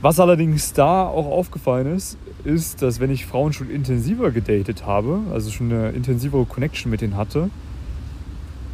Was 0.00 0.20
allerdings 0.20 0.72
da 0.72 1.06
auch 1.06 1.26
aufgefallen 1.26 1.94
ist, 1.94 2.18
ist, 2.44 2.82
dass 2.82 3.00
wenn 3.00 3.10
ich 3.10 3.26
Frauen 3.26 3.52
schon 3.52 3.68
intensiver 3.68 4.30
gedatet 4.30 4.86
habe, 4.86 5.20
also 5.32 5.50
schon 5.50 5.72
eine 5.72 5.90
intensivere 5.90 6.44
Connection 6.44 6.90
mit 6.90 7.00
denen 7.00 7.16
hatte, 7.16 7.50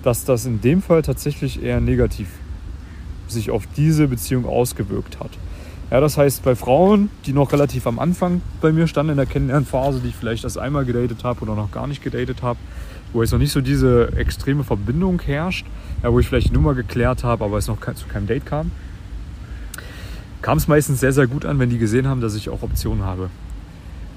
dass 0.02 0.24
das 0.24 0.44
in 0.44 0.60
dem 0.60 0.82
Fall 0.82 1.02
tatsächlich 1.02 1.62
eher 1.62 1.80
negativ 1.80 2.28
sich 3.28 3.50
auf 3.50 3.64
diese 3.76 4.08
Beziehung 4.08 4.46
ausgewirkt 4.46 5.20
hat. 5.20 5.30
Ja, 5.90 6.00
das 6.00 6.16
heißt, 6.16 6.42
bei 6.42 6.56
Frauen, 6.56 7.10
die 7.26 7.32
noch 7.32 7.52
relativ 7.52 7.86
am 7.86 7.98
Anfang 7.98 8.40
bei 8.60 8.72
mir 8.72 8.86
standen 8.86 9.12
in 9.12 9.16
der 9.16 9.26
Kennenlernphase, 9.26 10.00
die 10.00 10.08
ich 10.08 10.16
vielleicht 10.16 10.44
erst 10.44 10.58
einmal 10.58 10.84
gedatet 10.84 11.24
habe 11.24 11.42
oder 11.42 11.54
noch 11.54 11.70
gar 11.70 11.86
nicht 11.86 12.02
gedatet 12.02 12.42
habe, 12.42 12.58
wo 13.12 13.22
jetzt 13.22 13.32
noch 13.32 13.38
nicht 13.38 13.52
so 13.52 13.60
diese 13.60 14.12
extreme 14.16 14.64
Verbindung 14.64 15.20
herrscht, 15.20 15.66
ja, 16.02 16.12
wo 16.12 16.18
ich 16.18 16.26
vielleicht 16.26 16.48
die 16.48 16.52
Nummer 16.52 16.74
geklärt 16.74 17.22
habe, 17.22 17.44
aber 17.44 17.58
es 17.58 17.68
noch 17.68 17.78
zu 17.80 18.06
keinem 18.06 18.26
Date 18.26 18.46
kam, 18.46 18.70
kam 20.42 20.58
es 20.58 20.68
meistens 20.68 21.00
sehr, 21.00 21.12
sehr 21.12 21.26
gut 21.26 21.44
an, 21.44 21.58
wenn 21.58 21.70
die 21.70 21.78
gesehen 21.78 22.08
haben, 22.08 22.20
dass 22.20 22.34
ich 22.34 22.48
auch 22.48 22.62
Optionen 22.62 23.04
habe. 23.04 23.30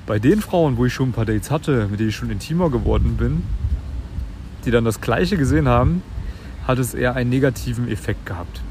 Bei 0.08 0.20
den 0.20 0.42
Frauen, 0.42 0.78
wo 0.78 0.86
ich 0.86 0.94
schon 0.94 1.10
ein 1.10 1.14
paar 1.14 1.26
Dates 1.26 1.52
hatte, 1.52 1.88
mit 1.92 2.00
denen 2.00 2.10
ich 2.10 2.16
schon 2.16 2.30
intimer 2.30 2.70
geworden 2.70 3.18
bin, 3.18 3.44
die 4.66 4.72
dann 4.72 4.84
das 4.84 5.00
Gleiche 5.00 5.38
gesehen 5.38 5.68
haben, 5.68 6.02
hat 6.66 6.80
es 6.80 6.94
eher 6.94 7.16
einen 7.16 7.30
negativen 7.30 7.88
Effekt 7.88 8.26
gehabt. 8.26 8.62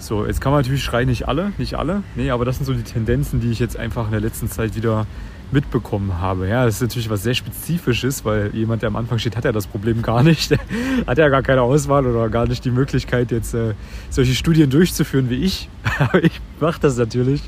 So, 0.00 0.26
jetzt 0.26 0.40
kann 0.40 0.52
man 0.52 0.62
natürlich 0.62 0.82
schreien, 0.82 1.08
nicht 1.08 1.28
alle, 1.28 1.52
nicht 1.58 1.74
alle. 1.74 2.02
Nee, 2.14 2.30
aber 2.30 2.44
das 2.44 2.56
sind 2.56 2.66
so 2.66 2.72
die 2.72 2.82
Tendenzen, 2.82 3.40
die 3.40 3.50
ich 3.50 3.58
jetzt 3.58 3.76
einfach 3.76 4.06
in 4.06 4.12
der 4.12 4.20
letzten 4.20 4.48
Zeit 4.48 4.76
wieder 4.76 5.06
mitbekommen 5.50 6.20
habe. 6.20 6.48
Ja, 6.48 6.64
das 6.64 6.76
ist 6.76 6.82
natürlich 6.82 7.08
was 7.10 7.22
sehr 7.22 7.34
Spezifisches, 7.34 8.24
weil 8.24 8.50
jemand, 8.54 8.82
der 8.82 8.88
am 8.88 8.96
Anfang 8.96 9.18
steht, 9.18 9.36
hat 9.36 9.44
ja 9.44 9.52
das 9.52 9.66
Problem 9.66 10.02
gar 10.02 10.22
nicht. 10.22 10.56
hat 11.06 11.18
ja 11.18 11.28
gar 11.28 11.42
keine 11.42 11.62
Auswahl 11.62 12.06
oder 12.06 12.28
gar 12.28 12.46
nicht 12.46 12.64
die 12.64 12.70
Möglichkeit, 12.70 13.30
jetzt 13.30 13.54
äh, 13.54 13.74
solche 14.10 14.34
Studien 14.34 14.70
durchzuführen 14.70 15.30
wie 15.30 15.42
ich. 15.42 15.68
Aber 15.98 16.22
ich 16.22 16.40
mache 16.60 16.80
das 16.80 16.96
natürlich, 16.96 17.42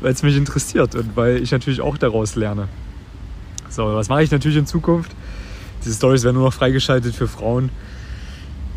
weil 0.00 0.12
es 0.12 0.22
mich 0.22 0.36
interessiert 0.36 0.94
und 0.94 1.16
weil 1.16 1.36
ich 1.42 1.52
natürlich 1.52 1.80
auch 1.80 1.98
daraus 1.98 2.36
lerne. 2.36 2.68
So, 3.68 3.84
was 3.84 4.08
mache 4.08 4.22
ich 4.22 4.30
natürlich 4.30 4.56
in 4.56 4.66
Zukunft? 4.66 5.12
Diese 5.84 5.94
Stories 5.94 6.24
werden 6.24 6.36
nur 6.36 6.44
noch 6.44 6.52
freigeschaltet 6.52 7.14
für 7.14 7.26
Frauen, 7.26 7.70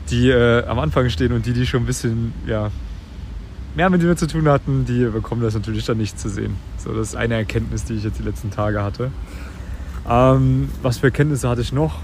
die 0.09 0.29
äh, 0.29 0.65
am 0.65 0.79
Anfang 0.79 1.09
stehen 1.09 1.31
und 1.31 1.45
die, 1.45 1.53
die 1.53 1.65
schon 1.65 1.83
ein 1.83 1.85
bisschen 1.85 2.33
ja, 2.45 2.71
mehr 3.75 3.89
mit 3.89 4.01
mir 4.01 4.15
zu 4.15 4.27
tun 4.27 4.47
hatten, 4.47 4.85
die 4.85 5.05
bekommen 5.05 5.41
das 5.41 5.53
natürlich 5.53 5.85
dann 5.85 5.97
nicht 5.97 6.19
zu 6.19 6.29
sehen. 6.29 6.55
So, 6.77 6.93
das 6.93 7.09
ist 7.09 7.15
eine 7.15 7.35
Erkenntnis, 7.35 7.83
die 7.83 7.95
ich 7.95 8.03
jetzt 8.03 8.19
die 8.19 8.23
letzten 8.23 8.51
Tage 8.51 8.81
hatte. 8.81 9.11
Ähm, 10.09 10.69
was 10.81 10.99
für 10.99 11.07
Erkenntnisse 11.07 11.49
hatte 11.49 11.61
ich 11.61 11.73
noch? 11.73 11.99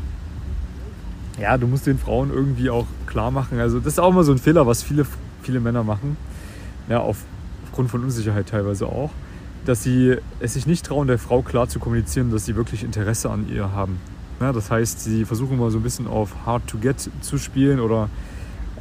Ja, 1.40 1.58
du 1.58 1.68
musst 1.68 1.88
den 1.88 1.98
Frauen 1.98 2.32
irgendwie 2.32 2.70
auch 2.70 2.86
klar 3.08 3.32
machen. 3.32 3.60
Also 3.60 3.80
das 3.80 3.94
ist 3.94 4.00
auch 4.00 4.10
immer 4.10 4.24
so 4.24 4.32
ein 4.32 4.38
Fehler, 4.38 4.68
was 4.68 4.84
viele, 4.84 5.06
viele 5.42 5.60
Männer 5.60 5.84
machen. 5.84 6.18
Ja, 6.90 7.00
auf, 7.00 7.18
aufgrund 7.66 7.90
von 7.90 8.04
Unsicherheit 8.04 8.50
teilweise 8.50 8.88
auch. 8.88 9.12
Dass 9.66 9.84
sie 9.84 10.18
es 10.40 10.54
sich 10.54 10.66
nicht 10.66 10.86
trauen, 10.86 11.08
der 11.08 11.20
Frau 11.20 11.42
klar 11.42 11.70
zu 11.70 11.80
kommunizieren, 11.80 12.32
dass 12.32 12.46
sie 12.46 12.56
wirklich 12.56 12.84
Interesse 12.84 13.30
an 13.30 13.48
ihr 13.48 13.72
haben. 13.72 14.00
Ne? 14.40 14.52
Das 14.52 14.72
heißt, 14.72 15.00
sie 15.00 15.24
versuchen 15.24 15.58
mal 15.58 15.72
so 15.72 15.78
ein 15.78 15.84
bisschen 15.84 16.08
auf 16.08 16.46
Hard 16.46 16.68
to 16.68 16.78
Get 16.80 17.10
zu 17.22 17.38
spielen 17.38 17.80
oder 17.80 18.10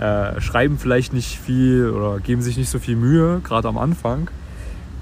äh, 0.00 0.40
schreiben 0.40 0.78
vielleicht 0.78 1.12
nicht 1.12 1.38
viel 1.38 1.90
oder 1.90 2.20
geben 2.20 2.40
sich 2.40 2.56
nicht 2.56 2.70
so 2.70 2.78
viel 2.78 2.96
Mühe, 2.96 3.40
gerade 3.44 3.68
am 3.68 3.76
Anfang. 3.76 4.30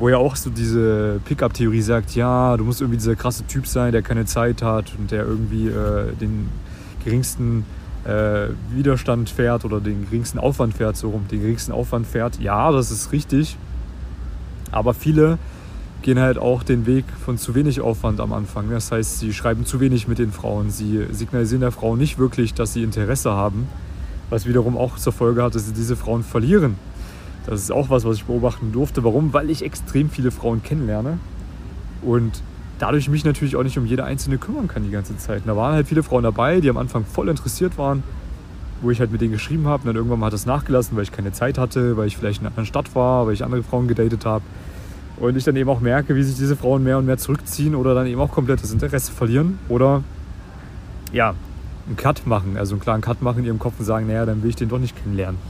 Wo 0.01 0.09
ja 0.09 0.17
auch 0.17 0.35
so 0.35 0.51
diese 0.51 1.21
Pickup-Theorie 1.25 1.83
sagt, 1.83 2.17
ja, 2.17 2.57
du 2.57 2.65
musst 2.65 2.81
irgendwie 2.81 2.99
dieser 2.99 3.15
krasse 3.15 3.47
Typ 3.47 3.67
sein, 3.67 3.93
der 3.93 4.03
keine 4.03 4.27
Zeit 4.27 4.61
hat 4.61 4.93
und 4.99 5.13
der 5.13 5.25
irgendwie 5.25 5.69
äh, 5.69 6.13
den 6.21 6.49
geringsten 7.05 7.65
äh, 8.05 8.49
Widerstand 8.71 9.31
fährt 9.31 9.65
oder 9.65 9.81
den 9.81 10.05
geringsten 10.07 10.41
Aufwand 10.41 10.75
fährt, 10.75 10.97
so 10.97 11.11
rum, 11.11 11.27
den 11.31 11.43
geringsten 11.43 11.73
Aufwand 11.73 12.07
fährt. 12.07 12.41
Ja, 12.41 12.73
das 12.73 12.91
ist 12.91 13.13
richtig. 13.13 13.57
Aber 14.73 14.95
viele 14.95 15.39
gehen 16.03 16.19
halt 16.19 16.39
auch 16.39 16.65
den 16.65 16.87
Weg 16.87 17.05
von 17.25 17.39
zu 17.39 17.55
wenig 17.55 17.81
Aufwand 17.81 18.21
am 18.21 18.33
Anfang. 18.33 18.69
Das 18.71 18.91
heißt, 18.91 19.21
sie 19.21 19.33
schreiben 19.33 19.65
zu 19.65 19.79
wenig 19.79 20.09
mit 20.09 20.19
den 20.19 20.33
Frauen. 20.33 20.71
Sie 20.71 21.07
signalisieren 21.13 21.61
der 21.61 21.73
Frau 21.73 21.95
nicht 21.95 22.19
wirklich, 22.19 22.55
dass 22.55 22.73
sie 22.73 22.83
Interesse 22.83 23.31
haben, 23.31 23.69
was 24.31 24.47
wiederum 24.47 24.77
auch 24.77 24.97
zur 24.97 25.13
Folge 25.13 25.43
hat, 25.43 25.55
dass 25.55 25.67
sie 25.67 25.73
diese 25.73 25.97
Frauen 25.97 26.23
verlieren. 26.23 26.77
Das 27.47 27.61
ist 27.61 27.73
auch 27.73 27.89
was, 27.89 28.05
was 28.05 28.17
ich 28.17 28.25
beobachten 28.25 28.73
durfte. 28.73 29.05
Warum? 29.05 29.33
Weil 29.33 29.49
ich 29.51 29.65
extrem 29.65 30.11
viele 30.11 30.31
Frauen 30.31 30.63
kennenlerne 30.63 31.19
und 32.03 32.43
dadurch 32.79 33.09
mich 33.09 33.25
natürlich 33.25 33.57
auch 33.57 33.63
nicht 33.63 33.79
um 33.79 33.87
jede 33.87 34.05
einzelne 34.05 34.39
kümmern 34.39 34.69
kann 34.69 34.85
die 34.85 34.91
ganze 34.91 35.17
Zeit. 35.17 35.43
Und 35.43 35.49
da 35.49 35.57
waren 35.57 35.75
halt 35.75 35.89
viele 35.89 36.03
Frauen 36.03 36.23
dabei, 36.23 36.61
die 36.61 36.71
am 36.71 36.77
Anfang 36.77 37.05
voll 37.05 37.29
interessiert 37.29 37.79
waren, 37.79 38.03
wo 38.83 38.91
ich 38.91 39.01
halt 39.01 39.11
mit 39.11 39.21
denen 39.21 39.33
geschrieben 39.33 39.67
habe. 39.67 39.83
Und 39.83 39.87
dann 39.87 39.97
irgendwann 39.97 40.21
mal 40.21 40.27
hat 40.27 40.33
das 40.33 40.47
nachgelassen, 40.47 40.97
weil 40.97 41.05
ich 41.05 41.13
keine 41.13 41.33
Zeit 41.33 41.59
hatte, 41.59 41.97
weil 41.97 42.07
ich 42.07 42.17
vielleicht 42.17 42.41
in 42.41 42.47
einer 42.47 42.51
anderen 42.51 42.67
Stadt 42.67 42.95
war, 42.95 43.27
weil 43.27 43.35
ich 43.35 43.45
andere 43.45 43.63
Frauen 43.63 43.89
gedatet 43.89 44.25
habe. 44.25 44.45
Und 45.17 45.37
ich 45.37 45.45
dann 45.45 45.57
eben 45.57 45.69
auch 45.69 45.81
merke, 45.81 46.15
wie 46.15 46.23
sich 46.23 46.37
diese 46.37 46.55
Frauen 46.55 46.85
mehr 46.85 46.99
und 46.99 47.07
mehr 47.07 47.19
zurückziehen 47.19 47.75
oder 47.75 47.95
dann 47.95 48.07
eben 48.07 48.21
auch 48.21 48.31
komplett 48.31 48.63
das 48.63 48.71
Interesse 48.71 49.11
verlieren 49.11 49.59
oder 49.69 50.05
ja, 51.13 51.35
einen 51.89 51.97
Cut 51.97 52.27
machen, 52.27 52.57
also 52.57 52.75
einen 52.75 52.81
klaren 52.81 53.01
Cut 53.01 53.23
machen 53.23 53.41
in 53.41 53.45
ihrem 53.47 53.59
Kopf 53.59 53.75
und 53.79 53.85
sagen, 53.85 54.07
naja, 54.07 54.25
dann 54.27 54.43
will 54.43 54.51
ich 54.51 54.57
den 54.57 54.69
doch 54.69 54.79
nicht 54.79 54.97
kennenlernen. 54.97 55.41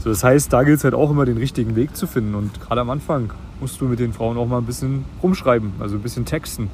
So, 0.00 0.10
das 0.10 0.22
heißt, 0.22 0.52
da 0.52 0.62
gilt 0.62 0.78
es 0.78 0.84
halt 0.84 0.94
auch 0.94 1.10
immer 1.10 1.24
den 1.24 1.38
richtigen 1.38 1.74
Weg 1.74 1.96
zu 1.96 2.06
finden. 2.06 2.34
Und 2.34 2.60
gerade 2.60 2.80
am 2.80 2.90
Anfang 2.90 3.32
musst 3.60 3.80
du 3.80 3.86
mit 3.86 3.98
den 3.98 4.12
Frauen 4.12 4.36
auch 4.36 4.46
mal 4.46 4.58
ein 4.58 4.64
bisschen 4.64 5.04
rumschreiben, 5.22 5.72
also 5.80 5.96
ein 5.96 6.02
bisschen 6.02 6.24
texten. 6.24 6.70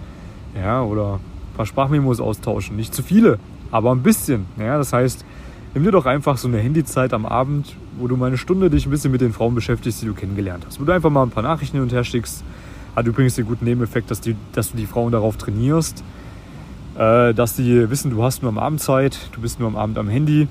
Ja, 0.55 0.83
oder 0.83 1.15
ein 1.15 1.57
paar 1.57 1.67
Sprachmemos 1.67 2.21
austauschen. 2.21 2.77
Nicht 2.77 2.95
zu 2.95 3.03
viele, 3.03 3.39
aber 3.71 3.93
ein 3.93 4.03
bisschen. 4.03 4.47
Ja, 4.59 4.77
das 4.77 4.93
heißt, 4.93 5.25
nimm 5.73 5.85
dir 5.85 5.91
doch 5.91 6.07
einfach 6.07 6.37
so 6.37 6.49
eine 6.49 6.59
Handyzeit 6.59 7.13
am 7.13 7.25
Abend, 7.27 7.75
wo 7.99 8.09
du 8.09 8.17
mal 8.17 8.27
eine 8.27 8.39
Stunde 8.39 8.71
dich 8.71 8.87
ein 8.87 8.91
bisschen 8.91 9.11
mit 9.11 9.21
den 9.21 9.33
Frauen 9.33 9.55
beschäftigst, 9.55 10.03
die 10.03 10.07
du 10.07 10.15
kennengelernt 10.15 10.65
hast. 10.67 10.81
Wo 10.81 10.85
du 10.85 10.93
einfach 10.93 11.11
mal 11.11 11.23
ein 11.23 11.31
paar 11.31 11.43
Nachrichten 11.43 11.79
hin 11.79 11.83
und 11.83 11.93
her 11.93 12.05
schickst. 12.05 12.45
Hat 12.95 13.07
übrigens 13.07 13.35
den 13.35 13.47
guten 13.47 13.65
Nebeneffekt, 13.65 14.11
dass, 14.11 14.21
die, 14.21 14.37
dass 14.53 14.71
du 14.71 14.77
die 14.77 14.87
Frauen 14.87 15.11
darauf 15.11 15.37
trainierst, 15.37 16.05
dass 16.97 17.57
die 17.57 17.91
wissen, 17.91 18.11
du 18.11 18.23
hast 18.23 18.43
nur 18.43 18.51
am 18.51 18.59
Abend 18.59 18.81
Zeit, 18.81 19.19
du 19.33 19.41
bist 19.41 19.59
nur 19.59 19.69
am 19.69 19.77
Abend 19.77 19.99
am 19.99 20.09
Handy 20.09 20.47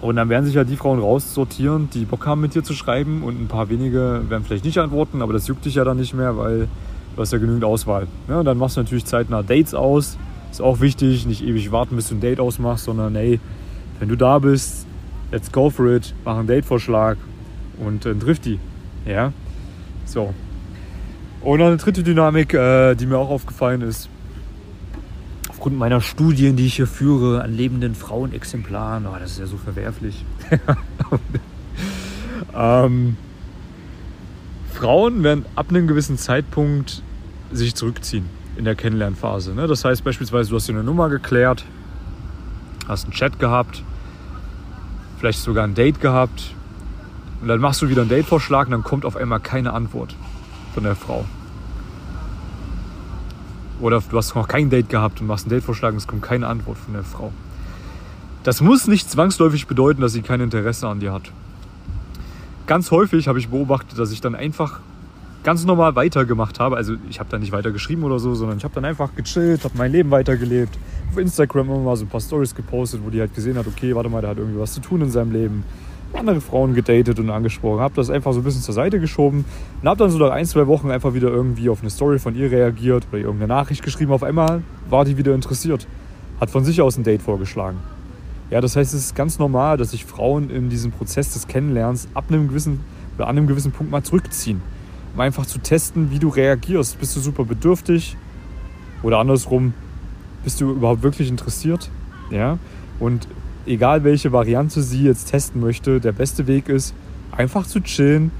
und 0.00 0.16
dann 0.16 0.28
werden 0.28 0.44
sich 0.44 0.54
ja 0.54 0.64
die 0.64 0.76
Frauen 0.76 1.00
raussortieren, 1.00 1.90
die 1.92 2.04
Bock 2.04 2.24
haben 2.26 2.40
mit 2.40 2.54
dir 2.54 2.62
zu 2.62 2.72
schreiben 2.72 3.22
und 3.24 3.40
ein 3.40 3.48
paar 3.48 3.68
wenige 3.68 4.22
werden 4.28 4.44
vielleicht 4.44 4.64
nicht 4.64 4.78
antworten, 4.78 5.22
aber 5.22 5.32
das 5.32 5.48
juckt 5.48 5.64
dich 5.64 5.74
ja 5.74 5.84
dann 5.84 5.96
nicht 5.96 6.14
mehr, 6.14 6.36
weil 6.36 6.68
du 7.16 7.22
hast 7.22 7.32
ja 7.32 7.38
genügend 7.38 7.64
Auswahl. 7.64 8.06
Ja, 8.28 8.38
und 8.38 8.44
dann 8.44 8.58
machst 8.58 8.76
du 8.76 8.80
natürlich 8.80 9.04
zeitnah 9.06 9.42
Dates 9.42 9.74
aus. 9.74 10.16
Ist 10.52 10.62
auch 10.62 10.80
wichtig, 10.80 11.26
nicht 11.26 11.42
ewig 11.44 11.72
warten, 11.72 11.96
bis 11.96 12.08
du 12.08 12.14
ein 12.14 12.20
Date 12.20 12.38
ausmachst, 12.38 12.84
sondern 12.84 13.16
hey, 13.16 13.40
wenn 13.98 14.08
du 14.08 14.16
da 14.16 14.38
bist, 14.38 14.86
let's 15.32 15.50
go 15.50 15.68
for 15.68 15.88
it, 15.88 16.14
mach 16.24 16.38
einen 16.38 16.46
Datevorschlag 16.46 17.18
und 17.84 18.06
äh, 18.06 18.14
trifft 18.14 18.44
die. 18.44 18.60
Ja, 19.04 19.32
so. 20.04 20.32
Und 21.40 21.60
eine 21.60 21.76
dritte 21.76 22.04
Dynamik, 22.04 22.54
äh, 22.54 22.94
die 22.94 23.06
mir 23.06 23.18
auch 23.18 23.30
aufgefallen 23.30 23.82
ist, 23.82 24.08
aufgrund 25.58 25.76
meiner 25.76 26.00
Studien, 26.00 26.54
die 26.54 26.66
ich 26.66 26.76
hier 26.76 26.86
führe, 26.86 27.42
an 27.42 27.52
lebenden 27.52 27.96
Frauenexemplaren, 27.96 29.08
oh, 29.08 29.16
das 29.18 29.32
ist 29.32 29.38
ja 29.40 29.46
so 29.46 29.56
verwerflich. 29.56 30.24
ähm, 32.54 33.16
Frauen 34.72 35.24
werden 35.24 35.44
ab 35.56 35.70
einem 35.70 35.88
gewissen 35.88 36.16
Zeitpunkt 36.16 37.02
sich 37.50 37.74
zurückziehen 37.74 38.26
in 38.56 38.66
der 38.66 38.76
Kennenlernphase. 38.76 39.52
Ne? 39.52 39.66
Das 39.66 39.84
heißt 39.84 40.04
beispielsweise, 40.04 40.50
du 40.50 40.54
hast 40.54 40.68
dir 40.68 40.74
eine 40.74 40.84
Nummer 40.84 41.08
geklärt, 41.08 41.64
hast 42.86 43.06
einen 43.06 43.14
Chat 43.14 43.40
gehabt, 43.40 43.82
vielleicht 45.18 45.40
sogar 45.40 45.64
ein 45.64 45.74
Date 45.74 46.00
gehabt 46.00 46.54
und 47.40 47.48
dann 47.48 47.58
machst 47.58 47.82
du 47.82 47.88
wieder 47.88 48.02
einen 48.02 48.10
Datevorschlag 48.10 48.68
und 48.68 48.70
dann 48.70 48.84
kommt 48.84 49.04
auf 49.04 49.16
einmal 49.16 49.40
keine 49.40 49.72
Antwort 49.72 50.14
von 50.72 50.84
der 50.84 50.94
Frau. 50.94 51.24
Oder 53.80 54.02
du 54.08 54.16
hast 54.16 54.34
noch 54.34 54.48
kein 54.48 54.70
Date 54.70 54.88
gehabt 54.88 55.20
und 55.20 55.26
machst 55.26 55.46
einen 55.46 55.50
Datevorschlag 55.50 55.92
und 55.92 55.98
es 55.98 56.06
kommt 56.06 56.22
keine 56.22 56.46
Antwort 56.46 56.78
von 56.78 56.94
der 56.94 57.04
Frau. 57.04 57.32
Das 58.42 58.60
muss 58.60 58.86
nicht 58.86 59.10
zwangsläufig 59.10 59.66
bedeuten, 59.66 60.00
dass 60.00 60.12
sie 60.12 60.22
kein 60.22 60.40
Interesse 60.40 60.88
an 60.88 61.00
dir 61.00 61.12
hat. 61.12 61.30
Ganz 62.66 62.90
häufig 62.90 63.28
habe 63.28 63.38
ich 63.38 63.48
beobachtet, 63.48 63.98
dass 63.98 64.12
ich 64.12 64.20
dann 64.20 64.34
einfach 64.34 64.80
ganz 65.42 65.64
normal 65.64 65.94
weitergemacht 65.96 66.60
habe. 66.60 66.76
Also 66.76 66.94
ich 67.08 67.20
habe 67.20 67.30
da 67.30 67.38
nicht 67.38 67.52
weiter 67.52 67.70
geschrieben 67.70 68.04
oder 68.04 68.18
so, 68.18 68.34
sondern 68.34 68.58
ich 68.58 68.64
habe 68.64 68.74
dann 68.74 68.84
einfach 68.84 69.14
gechillt, 69.14 69.64
habe 69.64 69.74
mein 69.76 69.92
Leben 69.92 70.10
weitergelebt. 70.10 70.78
Auf 71.10 71.18
Instagram 71.18 71.68
immer 71.68 71.78
mal 71.78 71.96
so 71.96 72.04
ein 72.04 72.08
paar 72.08 72.20
Stories 72.20 72.54
gepostet, 72.54 73.00
wo 73.04 73.10
die 73.10 73.20
halt 73.20 73.34
gesehen 73.34 73.56
hat, 73.56 73.66
okay, 73.66 73.94
warte 73.94 74.10
mal, 74.10 74.20
der 74.20 74.30
hat 74.30 74.38
irgendwie 74.38 74.60
was 74.60 74.74
zu 74.74 74.80
tun 74.80 75.00
in 75.02 75.10
seinem 75.10 75.32
Leben 75.32 75.64
andere 76.14 76.40
Frauen 76.40 76.74
gedatet 76.74 77.18
und 77.18 77.30
angesprochen, 77.30 77.80
habe 77.80 77.94
das 77.94 78.10
einfach 78.10 78.32
so 78.32 78.40
ein 78.40 78.44
bisschen 78.44 78.62
zur 78.62 78.74
Seite 78.74 78.98
geschoben 79.00 79.44
und 79.82 79.88
habe 79.88 79.98
dann 79.98 80.10
so 80.10 80.18
nach 80.18 80.30
ein, 80.30 80.46
zwei 80.46 80.66
Wochen 80.66 80.90
einfach 80.90 81.14
wieder 81.14 81.28
irgendwie 81.28 81.68
auf 81.68 81.80
eine 81.80 81.90
Story 81.90 82.18
von 82.18 82.34
ihr 82.34 82.50
reagiert 82.50 83.06
oder 83.10 83.20
irgendeine 83.20 83.48
Nachricht 83.48 83.82
geschrieben. 83.82 84.12
Auf 84.12 84.22
einmal 84.22 84.62
war 84.88 85.04
die 85.04 85.16
wieder 85.16 85.34
interessiert, 85.34 85.86
hat 86.40 86.50
von 86.50 86.64
sich 86.64 86.80
aus 86.80 86.96
ein 86.96 87.04
Date 87.04 87.22
vorgeschlagen. 87.22 87.78
Ja, 88.50 88.60
das 88.62 88.76
heißt, 88.76 88.94
es 88.94 89.06
ist 89.06 89.14
ganz 89.14 89.38
normal, 89.38 89.76
dass 89.76 89.90
sich 89.90 90.06
Frauen 90.06 90.48
in 90.48 90.70
diesem 90.70 90.90
Prozess 90.90 91.34
des 91.34 91.46
Kennenlernens 91.46 92.08
ab 92.14 92.24
einem 92.28 92.48
gewissen 92.48 92.80
oder 93.16 93.26
an 93.26 93.36
einem 93.36 93.46
gewissen 93.46 93.72
Punkt 93.72 93.92
mal 93.92 94.02
zurückziehen, 94.02 94.62
um 95.14 95.20
einfach 95.20 95.44
zu 95.44 95.58
testen, 95.58 96.10
wie 96.10 96.18
du 96.18 96.28
reagierst. 96.28 96.98
Bist 96.98 97.14
du 97.16 97.20
super 97.20 97.44
bedürftig 97.44 98.16
oder 99.02 99.18
andersrum, 99.18 99.74
bist 100.44 100.60
du 100.60 100.70
überhaupt 100.70 101.02
wirklich 101.02 101.28
interessiert? 101.28 101.90
Ja, 102.30 102.58
und 103.00 103.28
egal 103.68 104.04
welche 104.04 104.32
Variante 104.32 104.82
sie 104.82 105.04
jetzt 105.04 105.30
testen 105.30 105.60
möchte, 105.60 106.00
der 106.00 106.12
beste 106.12 106.46
Weg 106.46 106.68
ist, 106.68 106.94
einfach 107.30 107.66
zu 107.66 107.80
chillen, 107.80 108.30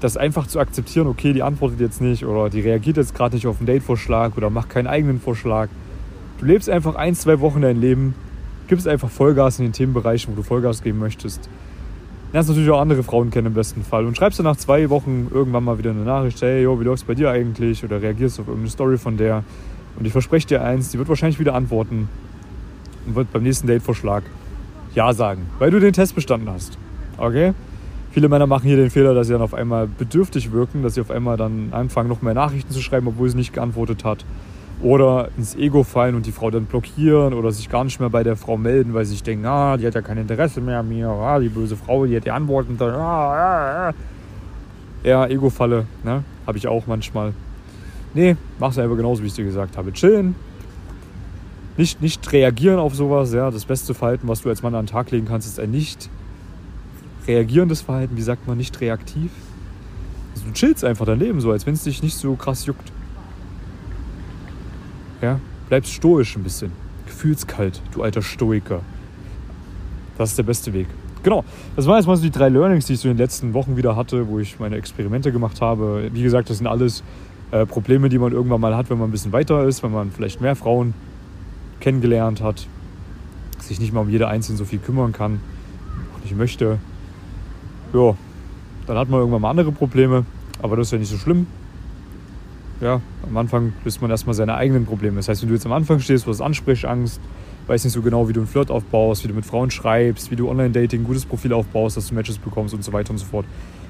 das 0.00 0.16
einfach 0.16 0.46
zu 0.46 0.60
akzeptieren, 0.60 1.06
okay, 1.06 1.32
die 1.32 1.42
antwortet 1.42 1.80
jetzt 1.80 2.00
nicht 2.00 2.24
oder 2.24 2.50
die 2.50 2.60
reagiert 2.60 2.98
jetzt 2.98 3.14
gerade 3.14 3.34
nicht 3.34 3.46
auf 3.46 3.58
einen 3.58 3.66
Date-Vorschlag 3.66 4.36
oder 4.36 4.50
macht 4.50 4.68
keinen 4.68 4.86
eigenen 4.86 5.20
Vorschlag. 5.20 5.68
Du 6.38 6.46
lebst 6.46 6.68
einfach 6.68 6.94
ein, 6.94 7.14
zwei 7.14 7.40
Wochen 7.40 7.62
dein 7.62 7.80
Leben, 7.80 8.14
gibst 8.68 8.86
einfach 8.86 9.08
Vollgas 9.08 9.58
in 9.58 9.66
den 9.66 9.72
Themenbereichen, 9.72 10.32
wo 10.32 10.36
du 10.36 10.42
Vollgas 10.42 10.82
geben 10.82 10.98
möchtest. 10.98 11.48
Lernst 12.32 12.50
natürlich 12.50 12.70
auch 12.70 12.80
andere 12.80 13.02
Frauen 13.02 13.30
kennen 13.30 13.46
im 13.46 13.54
besten 13.54 13.82
Fall 13.82 14.04
und 14.04 14.16
schreibst 14.16 14.38
dann 14.38 14.44
nach 14.44 14.56
zwei 14.56 14.90
Wochen 14.90 15.28
irgendwann 15.32 15.64
mal 15.64 15.78
wieder 15.78 15.90
eine 15.90 16.02
Nachricht, 16.02 16.42
hey, 16.42 16.62
yo, 16.62 16.78
wie 16.80 16.84
läuft's 16.84 17.04
bei 17.04 17.14
dir 17.14 17.30
eigentlich? 17.30 17.84
Oder 17.84 18.02
reagierst 18.02 18.40
auf 18.40 18.48
irgendeine 18.48 18.70
Story 18.70 18.98
von 18.98 19.16
der. 19.16 19.44
Und 19.96 20.04
ich 20.04 20.12
verspreche 20.12 20.48
dir 20.48 20.62
eins, 20.62 20.90
die 20.90 20.98
wird 20.98 21.08
wahrscheinlich 21.08 21.38
wieder 21.38 21.54
antworten 21.54 22.08
und 23.06 23.14
wird 23.14 23.32
beim 23.32 23.42
nächsten 23.42 23.66
Date-Vorschlag 23.66 24.22
Ja 24.94 25.12
sagen, 25.12 25.46
weil 25.58 25.70
du 25.70 25.80
den 25.80 25.92
Test 25.92 26.14
bestanden 26.14 26.48
hast. 26.50 26.78
Okay? 27.16 27.52
Viele 28.12 28.28
Männer 28.28 28.46
machen 28.46 28.68
hier 28.68 28.76
den 28.76 28.90
Fehler, 28.90 29.12
dass 29.12 29.26
sie 29.26 29.32
dann 29.32 29.42
auf 29.42 29.54
einmal 29.54 29.88
bedürftig 29.88 30.52
wirken, 30.52 30.82
dass 30.82 30.94
sie 30.94 31.00
auf 31.00 31.10
einmal 31.10 31.36
dann 31.36 31.70
anfangen, 31.72 32.08
noch 32.08 32.22
mehr 32.22 32.34
Nachrichten 32.34 32.72
zu 32.72 32.80
schreiben, 32.80 33.08
obwohl 33.08 33.28
sie 33.28 33.36
nicht 33.36 33.52
geantwortet 33.52 34.04
hat. 34.04 34.24
Oder 34.82 35.30
ins 35.36 35.56
Ego 35.56 35.82
fallen 35.82 36.14
und 36.14 36.26
die 36.26 36.32
Frau 36.32 36.50
dann 36.50 36.66
blockieren 36.66 37.34
oder 37.34 37.50
sich 37.50 37.68
gar 37.68 37.82
nicht 37.82 37.98
mehr 37.98 38.10
bei 38.10 38.22
der 38.22 38.36
Frau 38.36 38.56
melden, 38.56 38.94
weil 38.94 39.04
sie 39.04 39.12
sich 39.12 39.22
denken, 39.22 39.46
ah, 39.46 39.76
die 39.76 39.86
hat 39.86 39.94
ja 39.94 40.02
kein 40.02 40.18
Interesse 40.18 40.60
mehr 40.60 40.80
an 40.80 40.88
mir, 40.88 41.08
ah, 41.08 41.40
die 41.40 41.48
böse 41.48 41.76
Frau, 41.76 42.06
die 42.06 42.16
hat 42.16 42.24
die 42.24 42.30
Antworten. 42.30 42.76
Ah, 42.80 42.86
ah, 42.86 43.88
ah. 43.88 43.92
Ja, 45.02 45.26
Ego-Falle, 45.26 45.86
ne? 46.04 46.22
Habe 46.46 46.58
ich 46.58 46.68
auch 46.68 46.86
manchmal. 46.86 47.32
Nee, 48.14 48.36
mach's 48.60 48.78
einfach 48.78 48.96
genauso, 48.96 49.22
wie 49.22 49.26
ich 49.26 49.34
dir 49.34 49.44
gesagt 49.44 49.76
habe. 49.76 49.92
Chillen, 49.92 50.36
nicht, 51.76 52.00
nicht 52.00 52.32
reagieren 52.32 52.78
auf 52.78 52.94
sowas. 52.94 53.32
Ja. 53.32 53.50
Das 53.50 53.64
beste 53.64 53.94
Verhalten, 53.94 54.28
was 54.28 54.42
du 54.42 54.48
als 54.48 54.62
Mann 54.62 54.74
an 54.74 54.86
den 54.86 54.90
Tag 54.90 55.10
legen 55.10 55.26
kannst, 55.26 55.48
ist 55.48 55.58
ein 55.58 55.70
nicht 55.70 56.08
reagierendes 57.26 57.80
Verhalten. 57.80 58.16
Wie 58.16 58.22
sagt 58.22 58.46
man, 58.46 58.56
nicht 58.56 58.80
reaktiv? 58.80 59.30
Also 60.34 60.46
du 60.46 60.52
chillst 60.52 60.84
einfach 60.84 61.06
dein 61.06 61.18
Leben 61.18 61.40
so, 61.40 61.50
als 61.50 61.66
wenn 61.66 61.74
es 61.74 61.84
dich 61.84 62.02
nicht 62.02 62.16
so 62.16 62.34
krass 62.34 62.66
juckt. 62.66 62.92
Ja, 65.22 65.40
bleibst 65.68 65.92
stoisch 65.92 66.36
ein 66.36 66.42
bisschen. 66.42 66.72
Gefühlskalt, 67.06 67.80
du 67.92 68.02
alter 68.02 68.22
Stoiker. 68.22 68.80
Das 70.18 70.30
ist 70.30 70.38
der 70.38 70.42
beste 70.44 70.72
Weg. 70.72 70.86
Genau, 71.22 71.44
das 71.74 71.86
waren 71.86 71.96
jetzt 71.96 72.06
mal 72.06 72.16
so 72.16 72.22
die 72.22 72.30
drei 72.30 72.50
Learnings, 72.50 72.86
die 72.86 72.92
ich 72.92 73.00
so 73.00 73.08
in 73.08 73.14
den 73.14 73.22
letzten 73.22 73.54
Wochen 73.54 73.76
wieder 73.76 73.96
hatte, 73.96 74.28
wo 74.28 74.38
ich 74.38 74.58
meine 74.60 74.76
Experimente 74.76 75.32
gemacht 75.32 75.60
habe. 75.62 76.10
Wie 76.12 76.22
gesagt, 76.22 76.50
das 76.50 76.58
sind 76.58 76.66
alles 76.66 77.02
äh, 77.50 77.64
Probleme, 77.64 78.10
die 78.10 78.18
man 78.18 78.32
irgendwann 78.32 78.60
mal 78.60 78.76
hat, 78.76 78.90
wenn 78.90 78.98
man 78.98 79.08
ein 79.08 79.12
bisschen 79.12 79.32
weiter 79.32 79.64
ist, 79.64 79.82
wenn 79.82 79.92
man 79.92 80.10
vielleicht 80.12 80.42
mehr 80.42 80.54
Frauen 80.54 80.92
kennengelernt 81.80 82.42
hat, 82.42 82.66
sich 83.60 83.80
nicht 83.80 83.92
mal 83.92 84.00
um 84.00 84.10
jede 84.10 84.28
einzelne 84.28 84.58
so 84.58 84.64
viel 84.64 84.78
kümmern 84.78 85.12
kann, 85.12 85.40
auch 86.14 86.22
nicht 86.22 86.36
möchte. 86.36 86.78
Ja, 87.92 88.16
dann 88.86 88.98
hat 88.98 89.08
man 89.08 89.20
irgendwann 89.20 89.42
mal 89.42 89.50
andere 89.50 89.72
Probleme, 89.72 90.24
aber 90.62 90.76
das 90.76 90.88
ist 90.88 90.92
ja 90.92 90.98
nicht 90.98 91.10
so 91.10 91.16
schlimm. 91.16 91.46
ja, 92.80 93.00
am 93.26 93.36
Anfang 93.36 93.72
löst 93.84 94.02
man 94.02 94.10
erstmal 94.10 94.34
seine 94.34 94.54
eigenen 94.54 94.84
Probleme. 94.84 95.16
Das 95.16 95.28
heißt, 95.28 95.42
wenn 95.42 95.48
du 95.48 95.54
jetzt 95.54 95.66
am 95.66 95.72
Anfang 95.72 96.00
stehst, 96.00 96.26
du 96.26 96.30
hast 96.30 96.40
Ansprechangst, 96.40 97.20
weißt 97.66 97.84
nicht 97.84 97.94
so 97.94 98.02
genau, 98.02 98.28
wie 98.28 98.32
du 98.32 98.40
einen 98.40 98.46
Flirt 98.46 98.70
aufbaust, 98.70 99.24
wie 99.24 99.28
du 99.28 99.34
mit 99.34 99.46
Frauen 99.46 99.70
schreibst, 99.70 100.30
wie 100.30 100.36
du 100.36 100.50
Online-Dating 100.50 101.00
ein 101.00 101.04
gutes 101.04 101.24
Profil 101.24 101.52
aufbaust, 101.52 101.96
dass 101.96 102.08
du 102.08 102.14
Matches 102.14 102.38
bekommst 102.38 102.74
und 102.74 102.84
so 102.84 102.92
weiter 102.92 103.10
und 103.10 103.18
so 103.18 103.24
fort. 103.24 103.46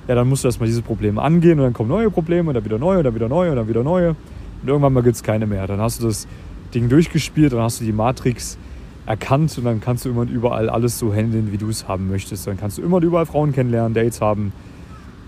Ja, 0.07 0.15
dann 0.15 0.29
musst 0.29 0.45
du 0.45 0.49
erstmal 0.49 0.69
diese 0.69 0.83
Probleme 0.83 1.21
angehen 1.21 1.59
und 1.59 1.65
dann 1.65 1.73
kommen 1.73 1.89
neue 1.89 2.11
Probleme 2.11 2.49
und 2.49 2.55
dann 2.55 2.65
wieder 2.65 2.79
neue 2.79 2.99
und 2.99 3.05
dann 3.05 3.15
wieder 3.15 3.29
neue 3.29 3.51
und 3.51 3.57
dann 3.57 3.69
wieder 3.69 3.83
neue. 3.83 4.11
Und 4.11 4.69
irgendwann 4.69 4.93
mal 4.93 5.03
gibt 5.03 5.17
es 5.17 5.23
keine 5.23 5.47
mehr. 5.47 5.67
Dann 5.67 5.81
hast 5.81 6.01
du 6.01 6.07
das 6.07 6.29
Ding 6.75 6.89
durchgespielt, 6.89 7.53
dann 7.53 7.61
hast 7.61 7.81
du 7.81 7.85
die 7.85 7.93
Matrix 7.93 8.59
erkannt 9.07 9.57
und 9.59 9.65
dann 9.65 9.81
kannst 9.81 10.05
du 10.05 10.11
immer 10.11 10.23
und 10.23 10.31
überall 10.31 10.69
alles 10.69 10.99
so 10.99 11.13
handeln, 11.13 11.53
wie 11.53 11.59
du 11.59 11.69
es 11.69 11.89
haben 11.89 12.09
möchtest. 12.09 12.47
Dann 12.47 12.57
kannst 12.57 12.79
du 12.79 12.83
immer 12.83 12.97
und 12.97 13.05
überall 13.05 13.27
Frauen 13.27 13.53
kennenlernen, 13.53 13.95
Dates 13.95 14.21
haben 14.21 14.53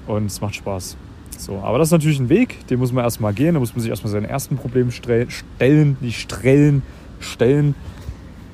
und 0.07 0.27
es 0.27 0.41
macht 0.41 0.55
Spaß. 0.55 0.97
So, 1.39 1.59
aber 1.59 1.79
das 1.79 1.89
ist 1.89 1.93
natürlich 1.93 2.19
ein 2.19 2.29
Weg, 2.29 2.67
den 2.69 2.79
muss 2.79 2.93
man 2.93 3.05
erstmal 3.05 3.35
gehen, 3.35 3.55
da 3.55 3.61
muss 3.61 3.75
man 3.75 3.83
sich 3.83 3.91
erstmal 3.91 4.11
seine 4.11 4.29
ersten 4.29 4.57
Probleme 4.57 4.91
stellen, 4.91 5.97
nicht 6.01 6.21
strellen, 6.21 6.83
stellen. 7.21 7.75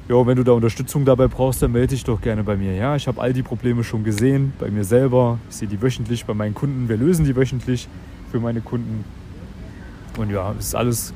Jo, 0.09 0.27
wenn 0.27 0.37
du 0.37 0.43
da 0.43 0.53
Unterstützung 0.53 1.05
dabei 1.05 1.29
brauchst, 1.29 1.63
dann 1.63 1.73
melde 1.73 1.89
dich 1.89 2.03
doch 2.03 2.21
gerne 2.21 2.43
bei 2.43 2.57
mir. 2.57 2.75
Ja, 2.75 2.97
ich 2.97 3.07
habe 3.07 3.21
all 3.21 3.33
die 3.33 3.43
Probleme 3.45 3.85
schon 3.85 4.03
gesehen, 4.03 4.53
bei 4.59 4.69
mir 4.69 4.83
selber. 4.83 5.39
Ich 5.49 5.57
sehe 5.57 5.69
die 5.69 5.81
wöchentlich 5.81 6.25
bei 6.25 6.35
meinen 6.35 6.55
Kunden. 6.55 6.89
Wir 6.89 6.97
lösen 6.97 7.25
die 7.25 7.37
wöchentlich 7.37 7.89
für 8.33 8.41
meine 8.41 8.61
Kunden. 8.61 9.05
Und 10.19 10.31
ja, 10.31 10.55
es 10.59 10.67
ist 10.67 10.75
alles 10.75 11.15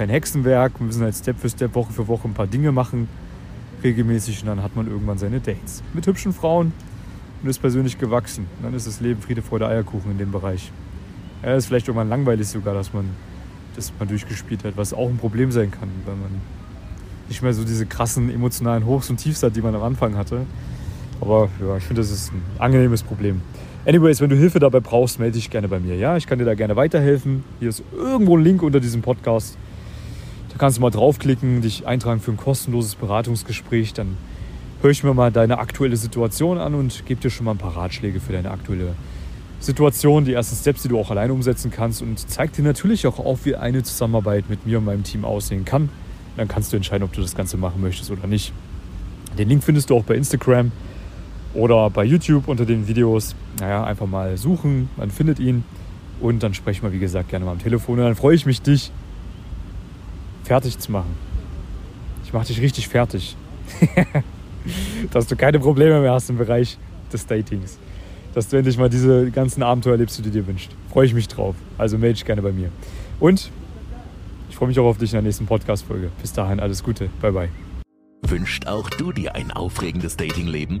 kein 0.00 0.08
Hexenwerk. 0.08 0.80
Wir 0.80 0.86
müssen 0.86 1.02
halt 1.02 1.14
Step 1.14 1.38
für 1.38 1.50
Step, 1.50 1.74
Woche 1.74 1.92
für 1.92 2.08
Woche 2.08 2.26
ein 2.26 2.32
paar 2.32 2.46
Dinge 2.46 2.72
machen, 2.72 3.06
regelmäßig. 3.84 4.40
Und 4.40 4.46
dann 4.46 4.62
hat 4.62 4.74
man 4.74 4.86
irgendwann 4.86 5.18
seine 5.18 5.40
Dates 5.40 5.82
mit 5.92 6.06
hübschen 6.06 6.32
Frauen 6.32 6.72
und 7.42 7.50
ist 7.50 7.58
persönlich 7.58 7.98
gewachsen. 7.98 8.46
Und 8.56 8.64
dann 8.64 8.72
ist 8.72 8.86
das 8.86 9.02
Leben 9.02 9.20
Friede, 9.20 9.42
Freude, 9.42 9.68
Eierkuchen 9.68 10.12
in 10.12 10.16
dem 10.16 10.32
Bereich. 10.32 10.72
Ja, 11.42 11.54
ist 11.54 11.66
vielleicht 11.66 11.86
irgendwann 11.86 12.08
langweilig 12.08 12.48
sogar, 12.48 12.72
dass 12.72 12.94
man 12.94 13.10
das 13.76 13.92
mal 13.98 14.06
durchgespielt 14.06 14.64
hat, 14.64 14.78
was 14.78 14.94
auch 14.94 15.06
ein 15.06 15.18
Problem 15.18 15.52
sein 15.52 15.70
kann, 15.70 15.90
weil 16.06 16.16
man 16.16 16.30
nicht 17.28 17.42
mehr 17.42 17.52
so 17.52 17.62
diese 17.62 17.84
krassen 17.84 18.30
emotionalen 18.30 18.86
Hochs 18.86 19.10
und 19.10 19.18
Tiefs 19.18 19.42
hat, 19.42 19.54
die 19.54 19.60
man 19.60 19.74
am 19.74 19.82
Anfang 19.82 20.16
hatte. 20.16 20.46
Aber 21.20 21.50
ja, 21.60 21.76
ich 21.76 21.84
finde, 21.84 22.00
das 22.00 22.10
ist 22.10 22.32
ein 22.32 22.40
angenehmes 22.58 23.02
Problem. 23.02 23.42
Anyways, 23.84 24.22
wenn 24.22 24.30
du 24.30 24.36
Hilfe 24.36 24.60
dabei 24.60 24.80
brauchst, 24.80 25.18
melde 25.18 25.34
dich 25.34 25.50
gerne 25.50 25.68
bei 25.68 25.78
mir. 25.78 25.96
Ja, 25.96 26.16
ich 26.16 26.26
kann 26.26 26.38
dir 26.38 26.46
da 26.46 26.54
gerne 26.54 26.74
weiterhelfen. 26.74 27.44
Hier 27.58 27.68
ist 27.68 27.82
irgendwo 27.94 28.38
ein 28.38 28.42
Link 28.42 28.62
unter 28.62 28.80
diesem 28.80 29.02
Podcast. 29.02 29.58
Kannst 30.60 30.76
du 30.76 30.82
mal 30.82 30.90
draufklicken, 30.90 31.62
dich 31.62 31.86
eintragen 31.86 32.20
für 32.20 32.32
ein 32.32 32.36
kostenloses 32.36 32.94
Beratungsgespräch. 32.94 33.94
Dann 33.94 34.18
höre 34.82 34.90
ich 34.90 35.02
mir 35.02 35.14
mal 35.14 35.32
deine 35.32 35.58
aktuelle 35.58 35.96
Situation 35.96 36.58
an 36.58 36.74
und 36.74 37.06
gebe 37.06 37.18
dir 37.18 37.30
schon 37.30 37.46
mal 37.46 37.52
ein 37.52 37.56
paar 37.56 37.78
Ratschläge 37.78 38.20
für 38.20 38.34
deine 38.34 38.50
aktuelle 38.50 38.92
Situation, 39.58 40.26
die 40.26 40.34
ersten 40.34 40.56
Steps, 40.56 40.82
die 40.82 40.88
du 40.88 40.98
auch 40.98 41.10
alleine 41.10 41.32
umsetzen 41.32 41.70
kannst 41.70 42.02
und 42.02 42.18
zeig 42.28 42.52
dir 42.52 42.60
natürlich 42.60 43.06
auch 43.06 43.18
auf, 43.18 43.46
wie 43.46 43.56
eine 43.56 43.82
Zusammenarbeit 43.84 44.50
mit 44.50 44.66
mir 44.66 44.76
und 44.76 44.84
meinem 44.84 45.02
Team 45.02 45.24
aussehen 45.24 45.64
kann. 45.64 45.88
Dann 46.36 46.46
kannst 46.46 46.74
du 46.74 46.76
entscheiden, 46.76 47.04
ob 47.04 47.14
du 47.14 47.22
das 47.22 47.34
Ganze 47.34 47.56
machen 47.56 47.80
möchtest 47.80 48.10
oder 48.10 48.26
nicht. 48.26 48.52
Den 49.38 49.48
Link 49.48 49.64
findest 49.64 49.88
du 49.88 49.96
auch 49.96 50.04
bei 50.04 50.14
Instagram 50.14 50.72
oder 51.54 51.88
bei 51.88 52.04
YouTube 52.04 52.48
unter 52.48 52.66
den 52.66 52.86
Videos. 52.86 53.34
Naja, 53.60 53.82
einfach 53.84 54.06
mal 54.06 54.36
suchen, 54.36 54.90
man 54.98 55.10
findet 55.10 55.38
ihn 55.38 55.64
und 56.20 56.42
dann 56.42 56.52
sprechen 56.52 56.82
wir, 56.82 56.92
wie 56.92 56.98
gesagt, 56.98 57.30
gerne 57.30 57.46
mal 57.46 57.52
am 57.52 57.60
Telefon. 57.60 57.98
Und 57.98 58.04
dann 58.04 58.14
freue 58.14 58.34
ich 58.34 58.44
mich, 58.44 58.60
dich 58.60 58.92
fertig 60.50 60.80
zu 60.80 60.90
machen. 60.90 61.14
Ich 62.24 62.32
mache 62.32 62.48
dich 62.48 62.60
richtig 62.60 62.88
fertig. 62.88 63.36
Dass 65.12 65.28
du 65.28 65.36
keine 65.36 65.60
Probleme 65.60 66.00
mehr 66.00 66.12
hast 66.12 66.28
im 66.28 66.38
Bereich 66.38 66.76
des 67.12 67.24
Datings 67.24 67.78
dass 68.34 68.48
du 68.48 68.56
endlich 68.56 68.78
mal 68.78 68.88
diese 68.88 69.30
ganzen 69.30 69.62
Abenteuer 69.62 69.94
erlebst, 69.94 70.18
die 70.18 70.22
du 70.22 70.30
dir 70.30 70.46
wünschst. 70.46 70.70
Freue 70.92 71.06
ich 71.06 71.14
mich 71.14 71.26
drauf. 71.26 71.56
Also 71.78 71.98
melde 71.98 72.14
dich 72.14 72.24
gerne 72.24 72.42
bei 72.42 72.52
mir. 72.52 72.70
Und 73.18 73.50
ich 74.48 74.56
freue 74.56 74.68
mich 74.68 74.78
auch 74.78 74.86
auf 74.86 74.98
dich 74.98 75.10
in 75.10 75.16
der 75.16 75.22
nächsten 75.22 75.46
Podcast-Folge. 75.46 76.10
Bis 76.20 76.32
dahin 76.32 76.60
alles 76.60 76.84
Gute. 76.84 77.10
Bye, 77.20 77.32
bye. 77.32 77.48
Wünscht 78.22 78.68
auch 78.68 78.88
du 78.90 79.10
dir 79.10 79.34
ein 79.34 79.50
aufregendes 79.50 80.16
Datingleben? 80.16 80.80